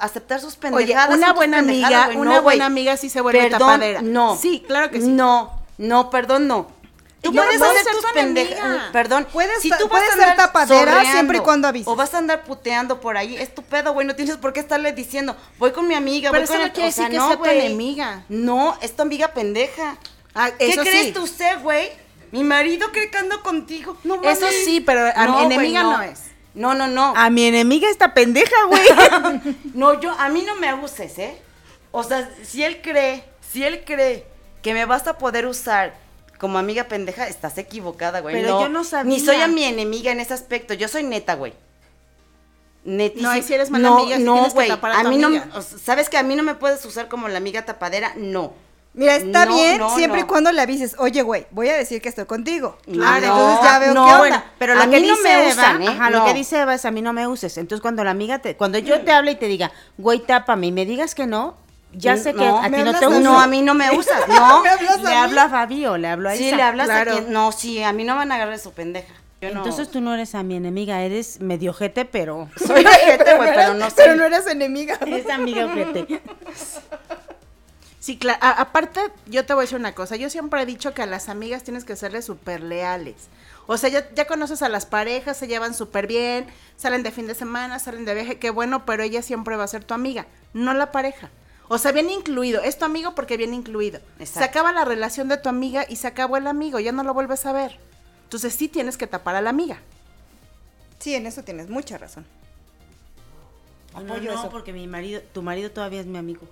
aceptar 0.00 0.40
sus 0.40 0.54
Oye, 0.54 0.60
pendejadas? 0.60 1.16
una 1.16 1.26
Son 1.28 1.34
tus 1.34 1.36
buena 1.36 1.58
amiga, 1.58 2.10
una 2.16 2.34
No, 2.36 2.42
buena 2.42 2.66
amiga 2.66 2.96
sí 2.96 3.08
se 3.08 3.20
vuelve 3.20 3.42
Perdón, 3.42 3.58
tapadera. 3.60 4.02
No. 4.02 4.36
Sí, 4.36 4.64
claro 4.66 4.90
que 4.90 5.00
sí. 5.00 5.06
No, 5.06 5.52
no, 5.78 6.10
perdón, 6.10 6.48
no. 6.48 6.79
Tú 7.22 7.32
puedes 7.34 7.58
no 7.58 7.66
hacer 7.66 7.84
ser 7.84 7.92
tus 7.92 8.02
tu 8.02 8.18
enemiga. 8.18 8.48
pendejas. 8.48 8.90
Perdón. 8.92 9.26
Puedes 9.32 9.60
si 9.60 9.68
tú 9.70 9.88
vas 9.88 9.88
puedes 9.88 10.10
a 10.10 10.16
ser 10.26 10.36
tapadera 10.36 11.02
siempre 11.10 11.38
y 11.38 11.40
cuando 11.40 11.68
avises. 11.68 11.88
O 11.88 11.94
vas 11.96 12.14
a 12.14 12.18
andar 12.18 12.44
puteando 12.44 13.00
por 13.00 13.16
ahí. 13.16 13.36
Es 13.36 13.54
tu 13.54 13.62
pedo, 13.62 13.92
güey. 13.92 14.06
No 14.06 14.16
tienes 14.16 14.36
por 14.38 14.52
qué 14.52 14.60
estarle 14.60 14.92
diciendo, 14.92 15.36
voy 15.58 15.72
con 15.72 15.86
mi 15.86 15.94
amiga, 15.94 16.30
Pero 16.30 16.40
voy 16.40 16.44
eso 16.44 16.52
con 16.54 16.60
no 16.60 16.66
el- 16.66 16.72
quiere 16.72 16.88
o 16.88 16.92
sea, 16.92 17.04
decir 17.04 17.12
que 17.12 17.18
no, 17.18 17.28
sea 17.28 17.36
tu 17.36 17.44
enemiga. 17.44 18.24
No, 18.28 18.78
es 18.80 18.96
tu 18.96 19.02
amiga 19.02 19.28
pendeja. 19.34 19.96
Ah, 20.34 20.50
¿Qué 20.58 20.70
eso 20.70 20.80
crees 20.82 21.06
sí. 21.06 21.12
tú 21.12 21.28
güey? 21.62 21.90
Mi 22.32 22.44
marido 22.44 22.90
cree 22.92 23.10
que 23.10 23.18
ando 23.18 23.42
contigo. 23.42 23.96
No 24.04 24.22
Eso 24.22 24.42
mames. 24.46 24.64
sí, 24.64 24.80
pero 24.80 25.00
a 25.14 25.26
mi 25.26 25.32
güey, 25.32 25.44
enemiga 25.46 25.82
no 25.82 26.00
es. 26.02 26.20
No, 26.54 26.74
no, 26.74 26.86
no. 26.88 27.12
A 27.16 27.28
mi 27.30 27.44
enemiga 27.44 27.88
esta 27.90 28.14
pendeja, 28.14 28.54
güey. 28.68 28.82
No, 29.74 30.00
yo, 30.00 30.10
a 30.18 30.28
mí 30.28 30.42
no 30.42 30.56
me 30.56 30.68
abuses, 30.68 31.18
¿eh? 31.18 31.36
O 31.92 32.02
sea, 32.04 32.30
si 32.44 32.62
él 32.62 32.80
cree, 32.82 33.24
si 33.52 33.64
él 33.64 33.82
cree 33.84 34.26
que 34.62 34.74
me 34.74 34.84
vas 34.84 35.06
a 35.08 35.18
poder 35.18 35.46
usar 35.46 35.94
como 36.40 36.58
amiga 36.58 36.84
pendeja, 36.84 37.28
estás 37.28 37.56
equivocada, 37.58 38.20
güey. 38.20 38.34
Pero 38.34 38.60
yo 38.62 38.68
no 38.68 38.82
sabía. 38.82 39.12
Ni 39.12 39.20
soy 39.20 39.36
a 39.36 39.46
mi 39.48 39.62
enemiga 39.64 40.10
en 40.10 40.20
ese 40.20 40.34
aspecto, 40.34 40.74
yo 40.74 40.88
soy 40.88 41.02
neta, 41.04 41.34
güey. 41.34 41.52
Netísima. 42.84 43.32
No, 43.34 43.36
y 43.38 43.42
si 43.42 43.52
eres 43.54 43.70
mala 43.70 43.90
no, 43.90 43.98
amiga, 43.98 44.16
sí 44.16 44.22
no, 44.22 44.34
tienes 44.34 44.54
que 44.54 44.66
tapar 44.68 44.92
a 44.92 45.00
a 45.00 45.02
tu 45.02 45.10
mí 45.10 45.18
no, 45.18 45.26
amiga. 45.26 45.48
o 45.54 45.60
sea, 45.60 45.78
¿sabes 45.78 46.08
que 46.08 46.16
a 46.16 46.22
mí 46.22 46.34
no 46.34 46.42
me 46.42 46.54
puedes 46.54 46.82
usar 46.86 47.08
como 47.08 47.28
la 47.28 47.36
amiga 47.36 47.64
tapadera? 47.66 48.14
No. 48.16 48.54
Mira, 48.94 49.14
está 49.16 49.44
No, 49.44 49.54
bien 49.54 49.78
no, 49.78 49.94
siempre 49.94 50.20
no. 50.20 50.24
y 50.24 50.28
cuando 50.28 50.50
le 50.50 50.60
avises, 50.62 50.96
oye, 50.98 51.22
güey, 51.22 51.46
voy 51.50 51.68
a 51.68 51.76
decir 51.76 52.00
que 52.02 52.08
estoy 52.08 52.24
contigo. 52.24 52.76
Claro. 52.90 53.24
Entonces 53.26 53.58
ya 53.62 53.78
veo 53.78 53.94
No, 53.94 54.04
qué 54.06 54.12
onda. 54.12 54.18
bueno, 54.18 54.42
Pero 54.58 54.72
A 54.72 54.76
lo 54.86 54.90
que 54.90 55.00
mí 55.00 55.06
no 55.06 55.14
dice 55.16 55.22
me 55.28 55.42
Eva, 55.42 55.50
usan, 55.52 55.82
¿eh? 55.82 55.88
ajá, 55.88 56.10
lo 56.10 56.18
No. 56.20 56.24
que 56.24 56.34
dice 56.34 56.58
Eva 56.58 56.74
es 56.74 56.84
a 56.86 56.90
mí 56.90 57.02
no 57.02 57.12
me 57.12 57.26
uses. 57.28 57.56
Entonces 57.58 57.82
cuando 57.82 58.02
la 58.02 58.10
amiga 58.10 58.38
te, 58.40 58.56
cuando 58.56 58.78
yo 58.78 59.02
te 59.02 59.12
hable 59.12 59.32
y 59.32 59.36
te 59.36 59.46
diga, 59.46 59.70
güey, 59.98 60.20
tápame 60.20 60.68
y 60.68 60.72
me 60.72 60.86
digas 60.86 61.14
que 61.14 61.26
no, 61.26 61.56
ya 61.92 62.16
sé 62.16 62.32
que 62.32 62.38
No, 62.44 62.58
a 62.62 62.64
ti 62.70 62.82
no 62.82 62.98
te 62.98 63.04
a 63.04 63.08
mí. 63.08 63.16
uso. 63.16 63.20
No, 63.20 63.40
a 63.40 63.46
mí 63.46 63.62
no 63.62 63.74
me 63.74 63.90
usas, 63.96 64.20
no. 64.28 64.62
¿Me 64.62 64.68
hablas 64.70 64.96
a 64.98 65.02
Le 65.02 65.08
mí? 65.10 65.14
hablo 65.14 65.40
a 65.40 65.48
Fabio, 65.48 65.96
le 65.98 66.08
hablo 66.08 66.28
a 66.28 66.34
Sí, 66.36 66.46
Isa. 66.48 66.56
le 66.56 66.62
hablas 66.62 66.86
claro. 66.86 67.12
a 67.12 67.14
quien. 67.14 67.32
No, 67.32 67.52
sí, 67.52 67.82
a 67.82 67.92
mí 67.92 68.04
no 68.04 68.16
van 68.16 68.30
a 68.32 68.36
agarrar 68.36 68.58
su 68.58 68.72
pendeja. 68.72 69.12
Yo 69.40 69.50
no- 69.54 69.58
Entonces 69.60 69.90
tú 69.90 70.00
no 70.02 70.12
eres 70.14 70.34
a 70.34 70.42
mi 70.42 70.56
enemiga, 70.56 71.00
eres 71.02 71.40
medio 71.40 71.70
ojete, 71.70 72.04
pero 72.04 72.48
soy 72.56 72.84
ojete, 72.84 73.36
güey, 73.36 73.50
pero 73.54 73.74
no 73.74 73.86
Pero 73.96 74.10
soy. 74.10 74.18
no 74.18 74.24
eres 74.24 74.46
enemiga. 74.46 74.98
eres 75.06 75.28
amiga 75.30 75.64
ojete. 75.66 76.20
Sí, 77.98 78.16
claro. 78.16 78.38
aparte, 78.42 79.00
yo 79.26 79.44
te 79.44 79.52
voy 79.52 79.62
a 79.62 79.64
decir 79.64 79.78
una 79.78 79.94
cosa. 79.94 80.16
Yo 80.16 80.30
siempre 80.30 80.62
he 80.62 80.66
dicho 80.66 80.94
que 80.94 81.02
a 81.02 81.06
las 81.06 81.28
amigas 81.28 81.64
tienes 81.64 81.84
que 81.84 81.96
serles 81.96 82.24
súper 82.24 82.62
leales. 82.62 83.28
O 83.66 83.76
sea, 83.76 83.90
ya, 83.90 84.08
ya 84.14 84.26
conoces 84.26 84.62
a 84.62 84.68
las 84.68 84.86
parejas, 84.86 85.36
se 85.36 85.46
llevan 85.46 85.74
súper 85.74 86.06
bien, 86.06 86.46
salen 86.76 87.02
de 87.02 87.10
fin 87.10 87.26
de 87.26 87.34
semana, 87.34 87.78
salen 87.78 88.04
de 88.06 88.14
viaje, 88.14 88.38
qué 88.38 88.50
bueno, 88.50 88.84
pero 88.86 89.02
ella 89.02 89.22
siempre 89.22 89.56
va 89.56 89.64
a 89.64 89.68
ser 89.68 89.84
tu 89.84 89.92
amiga, 89.94 90.26
no 90.54 90.72
la 90.74 90.90
pareja. 90.92 91.30
O 91.72 91.78
sea, 91.78 91.92
bien 91.92 92.10
incluido. 92.10 92.60
Es 92.62 92.78
tu 92.78 92.84
amigo 92.84 93.14
porque 93.14 93.36
bien 93.36 93.54
incluido. 93.54 94.00
Se 94.24 94.42
acaba 94.42 94.72
la 94.72 94.84
relación 94.84 95.28
de 95.28 95.36
tu 95.36 95.48
amiga 95.48 95.86
y 95.88 95.94
se 95.96 96.08
acabó 96.08 96.36
el 96.36 96.48
amigo, 96.48 96.80
ya 96.80 96.90
no 96.90 97.04
lo 97.04 97.14
vuelves 97.14 97.46
a 97.46 97.52
ver. 97.52 97.78
Entonces 98.24 98.52
sí 98.54 98.66
tienes 98.66 98.96
que 98.98 99.06
tapar 99.06 99.36
a 99.36 99.40
la 99.40 99.50
amiga. 99.50 99.78
Sí, 100.98 101.14
en 101.14 101.26
eso 101.26 101.44
tienes 101.44 101.70
mucha 101.70 101.96
razón. 101.96 102.26
No, 103.94 104.00
Apoyo 104.00 104.32
no, 104.34 104.38
eso. 104.40 104.50
porque 104.50 104.72
mi 104.72 104.86
marido, 104.88 105.20
tu 105.32 105.42
marido 105.42 105.70
todavía 105.70 106.00
es 106.00 106.06
mi 106.06 106.18
amigo. 106.18 106.42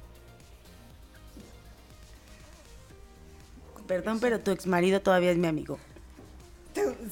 Perdón, 3.86 4.20
pero 4.20 4.38
tu 4.40 4.50
ex 4.50 4.66
marido 4.66 5.00
todavía 5.00 5.30
es 5.30 5.38
mi 5.38 5.46
amigo. 5.46 5.78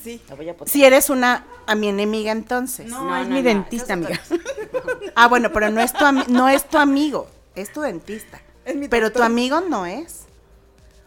Sí. 0.03 0.23
La 0.29 0.35
voy 0.37 0.49
a 0.49 0.57
poner. 0.57 0.71
Si 0.73 0.85
eres 0.85 1.11
una 1.11 1.45
a 1.67 1.75
mi 1.75 1.89
enemiga 1.89 2.31
entonces. 2.31 2.87
No, 2.89 3.03
No, 3.05 3.17
es 3.17 3.27
no, 3.27 3.35
mi 3.35 3.43
no, 3.43 3.49
dentista, 3.49 3.95
amiga. 3.95 4.21
Ah, 5.17 5.27
bueno, 5.27 5.51
pero 5.53 5.71
no 5.71 5.81
es 5.81 5.93
tu, 5.93 6.05
ami- 6.05 6.27
no 6.29 6.49
es 6.49 6.69
tu 6.69 6.79
amigo, 6.79 7.29
es 7.57 7.73
tu 7.73 7.81
dentista. 7.81 8.41
Es 8.65 8.77
mi 8.77 8.89
pero 8.89 9.13
tu 9.13 9.23
amigo 9.23 9.61
no 9.61 9.87
es. 9.87 10.25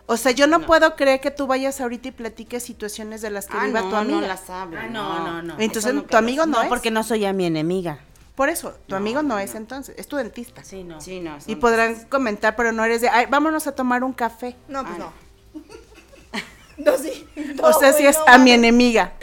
O 0.05 0.17
sea, 0.17 0.31
yo 0.31 0.47
no, 0.47 0.61
puedo 0.65 0.95
creer 0.95 1.21
que 1.21 1.29
tú 1.29 1.45
vayas 1.45 1.79
ahorita 1.81 2.07
y 2.07 2.11
platiques 2.11 2.63
situaciones 2.63 3.21
de 3.21 3.29
las 3.29 3.45
que 3.45 3.55
Ah, 3.57 3.65
viva 3.67 3.81
no, 3.81 3.89
tu 3.89 3.95
amiga. 3.95 4.21
no 4.21 4.27
las 4.27 4.49
hablo. 4.49 4.79
Ah, 4.81 4.87
no, 4.87 5.19
no, 5.23 5.41
no. 5.43 5.55
Entonces, 5.59 5.93
tu 6.07 6.17
amigo 6.17 6.45
no, 6.47 6.57
No, 6.57 6.61
es. 6.63 6.69
porque 6.69 6.89
no 6.89 7.03
soy 7.03 7.25
a 7.25 7.33
mi 7.33 7.45
enemiga. 7.45 7.99
Por 8.35 8.49
eso, 8.49 8.73
tu 8.87 8.95
amigo 8.95 9.21
no, 9.21 9.37
es 9.37 9.53
entonces, 9.53 9.93
es 9.99 10.07
tu 10.07 10.15
dentista. 10.15 10.63
Sí, 10.63 10.83
no. 10.83 10.99
Sí, 11.01 11.19
no. 11.19 11.37
Y 11.45 11.57
podrán 11.57 12.05
comentar, 12.05 12.55
pero 12.55 12.71
no 12.71 12.83
eres 12.85 13.01
de, 13.01 13.09
ay, 13.09 13.25
vámonos 13.29 13.67
a 13.67 13.75
tomar 13.75 14.03
un 14.03 14.13
café. 14.13 14.55
No, 14.67 14.81
pues 14.83 14.95
Ah, 14.95 14.97
no. 16.77 16.91
No, 16.91 16.97
sí. 17.03 17.27
o 17.61 17.73
sea, 17.73 17.93
si 17.93 18.07
es 18.07 18.17
a 18.25 18.37
mi 18.39 18.51
enemiga. 18.51 19.13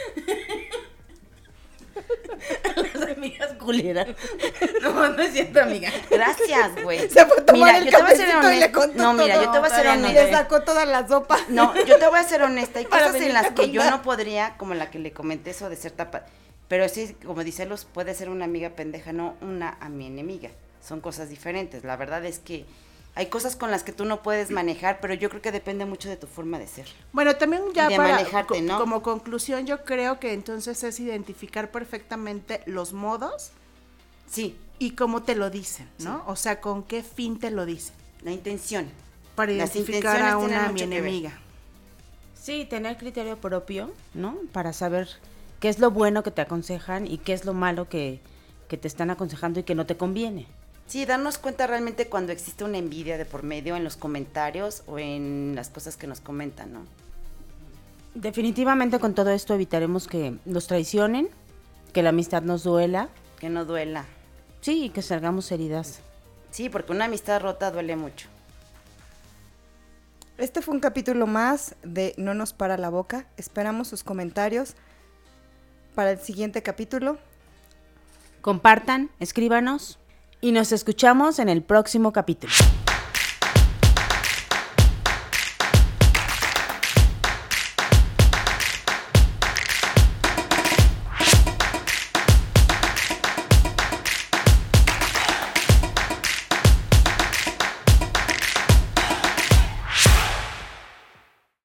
Las 3.39 3.49
amigas 3.49 3.53
culeras. 3.59 4.07
No, 4.81 5.09
no 5.09 5.21
es 5.21 5.33
cierto, 5.33 5.61
amiga. 5.61 5.91
Gracias, 6.09 6.83
güey. 6.83 7.09
Se 7.09 7.25
fue 7.25 7.39
a 7.39 7.45
tomar 7.45 7.73
Mira, 7.73 7.77
el 7.77 7.85
yo 7.85 7.91
te 7.91 8.03
voy 8.03 8.11
a 8.11 8.15
ser 8.15 8.35
honesta. 8.35 8.87
No, 8.95 9.13
mira, 9.13 9.43
yo 9.43 9.51
te 9.51 9.59
voy 9.59 9.67
a 9.67 9.75
ser 9.75 9.85
no. 9.85 9.95
Le 9.95 10.19
honesta. 10.19 10.37
sacó 10.37 10.61
toda 10.61 10.85
la 10.85 11.07
sopa. 11.07 11.37
No, 11.49 11.73
yo 11.85 11.97
te 11.97 12.07
voy 12.07 12.19
a 12.19 12.23
ser 12.23 12.41
honesta. 12.41 12.79
Hay 12.79 12.85
cosas 12.85 13.15
en 13.15 13.33
las 13.33 13.51
que 13.51 13.71
yo 13.71 13.89
no 13.89 14.01
podría, 14.01 14.55
como 14.57 14.73
la 14.73 14.89
que 14.89 14.99
le 14.99 15.11
comenté 15.11 15.51
eso 15.51 15.69
de 15.69 15.75
ser 15.75 15.91
tapa. 15.91 16.25
Pero 16.67 16.87
sí, 16.89 17.15
como 17.25 17.43
dice 17.43 17.65
los, 17.65 17.85
puede 17.85 18.13
ser 18.13 18.29
una 18.29 18.45
amiga 18.45 18.71
pendeja, 18.71 19.13
no 19.13 19.35
una 19.41 19.77
a 19.79 19.89
mi 19.89 20.07
enemiga. 20.07 20.49
Son 20.81 21.01
cosas 21.01 21.29
diferentes. 21.29 21.83
La 21.83 21.95
verdad 21.95 22.25
es 22.25 22.39
que 22.39 22.65
hay 23.17 23.27
cosas 23.27 23.55
con 23.55 23.71
las 23.71 23.83
que 23.83 23.91
tú 23.91 24.05
no 24.05 24.21
puedes 24.21 24.51
manejar, 24.51 24.99
pero 25.01 25.13
yo 25.15 25.29
creo 25.29 25.41
que 25.41 25.51
depende 25.51 25.85
mucho 25.85 26.07
de 26.07 26.17
tu 26.17 26.27
forma 26.27 26.59
de 26.59 26.67
ser. 26.67 26.85
Bueno, 27.11 27.35
también 27.35 27.63
ya 27.73 27.89
De 27.89 27.97
para 27.97 28.13
manejarte, 28.13 28.61
¿no? 28.61 28.79
como 28.79 29.01
conclusión, 29.01 29.65
yo 29.65 29.83
creo 29.83 30.19
que 30.19 30.33
entonces 30.33 30.83
es 30.83 30.99
identificar 30.99 31.71
perfectamente 31.71 32.61
los 32.67 32.93
modos 32.93 33.51
Sí, 34.29 34.57
y 34.77 34.91
cómo 34.91 35.23
te 35.23 35.35
lo 35.35 35.49
dicen, 35.49 35.89
¿no? 35.99 36.23
O 36.27 36.35
sea, 36.35 36.61
con 36.61 36.83
qué 36.83 37.01
fin 37.01 37.39
te 37.39 37.49
lo 37.49 37.65
dicen. 37.65 37.95
la 38.21 38.31
intención. 38.31 38.87
Para 39.35 39.51
Las 39.53 39.75
identificar 39.75 40.21
a 40.21 40.37
una 40.37 40.69
mi 40.71 40.81
enemiga. 40.81 41.31
Sí, 42.35 42.65
tener 42.65 42.97
criterio 42.97 43.37
propio, 43.37 43.91
¿no? 44.13 44.35
Para 44.51 44.73
saber 44.73 45.07
qué 45.59 45.69
es 45.69 45.79
lo 45.79 45.91
bueno 45.91 46.23
que 46.23 46.31
te 46.31 46.41
aconsejan 46.41 47.07
y 47.07 47.17
qué 47.17 47.33
es 47.33 47.45
lo 47.45 47.53
malo 47.53 47.89
que, 47.89 48.19
que 48.67 48.77
te 48.77 48.87
están 48.87 49.09
aconsejando 49.09 49.59
y 49.59 49.63
que 49.63 49.75
no 49.75 49.85
te 49.85 49.97
conviene. 49.97 50.47
Sí, 50.87 51.05
darnos 51.05 51.37
cuenta 51.37 51.67
realmente 51.67 52.07
cuando 52.07 52.31
existe 52.31 52.63
una 52.63 52.77
envidia 52.77 53.17
de 53.17 53.25
por 53.25 53.43
medio 53.43 53.75
en 53.75 53.83
los 53.83 53.97
comentarios 53.97 54.83
o 54.87 54.97
en 54.99 55.51
las 55.53 55.69
cosas 55.69 55.97
que 55.97 56.07
nos 56.07 56.21
comentan, 56.21 56.71
¿no? 56.73 56.85
Definitivamente 58.15 58.97
con 58.99 59.13
todo 59.13 59.29
esto 59.31 59.53
evitaremos 59.53 60.07
que 60.07 60.37
nos 60.45 60.67
traicionen, 60.67 61.29
que 61.93 62.01
la 62.03 62.09
amistad 62.09 62.41
nos 62.41 62.63
duela, 62.63 63.09
Que 63.39 63.49
no 63.49 63.65
duela. 63.65 64.05
sí, 64.61 64.85
y 64.85 64.89
que 64.89 65.01
salgamos 65.01 65.51
heridas. 65.51 65.99
Sí, 66.51 66.69
porque 66.69 66.93
una 66.93 67.05
amistad 67.05 67.41
rota 67.41 67.69
duele 67.69 67.95
mucho. 67.97 68.29
Este 70.37 70.61
fue 70.61 70.73
un 70.73 70.79
capítulo 70.79 71.27
más 71.27 71.75
de 71.83 72.13
No 72.17 72.33
nos 72.33 72.53
para 72.53 72.77
la 72.77 72.89
boca. 72.89 73.27
Esperamos 73.37 73.87
sus 73.89 74.03
comentarios 74.03 74.75
para 75.95 76.11
el 76.11 76.19
siguiente 76.19 76.63
capítulo. 76.63 77.17
Compartan, 78.41 79.09
escríbanos 79.19 79.99
y 80.41 80.51
nos 80.51 80.71
escuchamos 80.71 81.39
en 81.39 81.49
el 81.49 81.63
próximo 81.63 82.11
capítulo. 82.11 82.53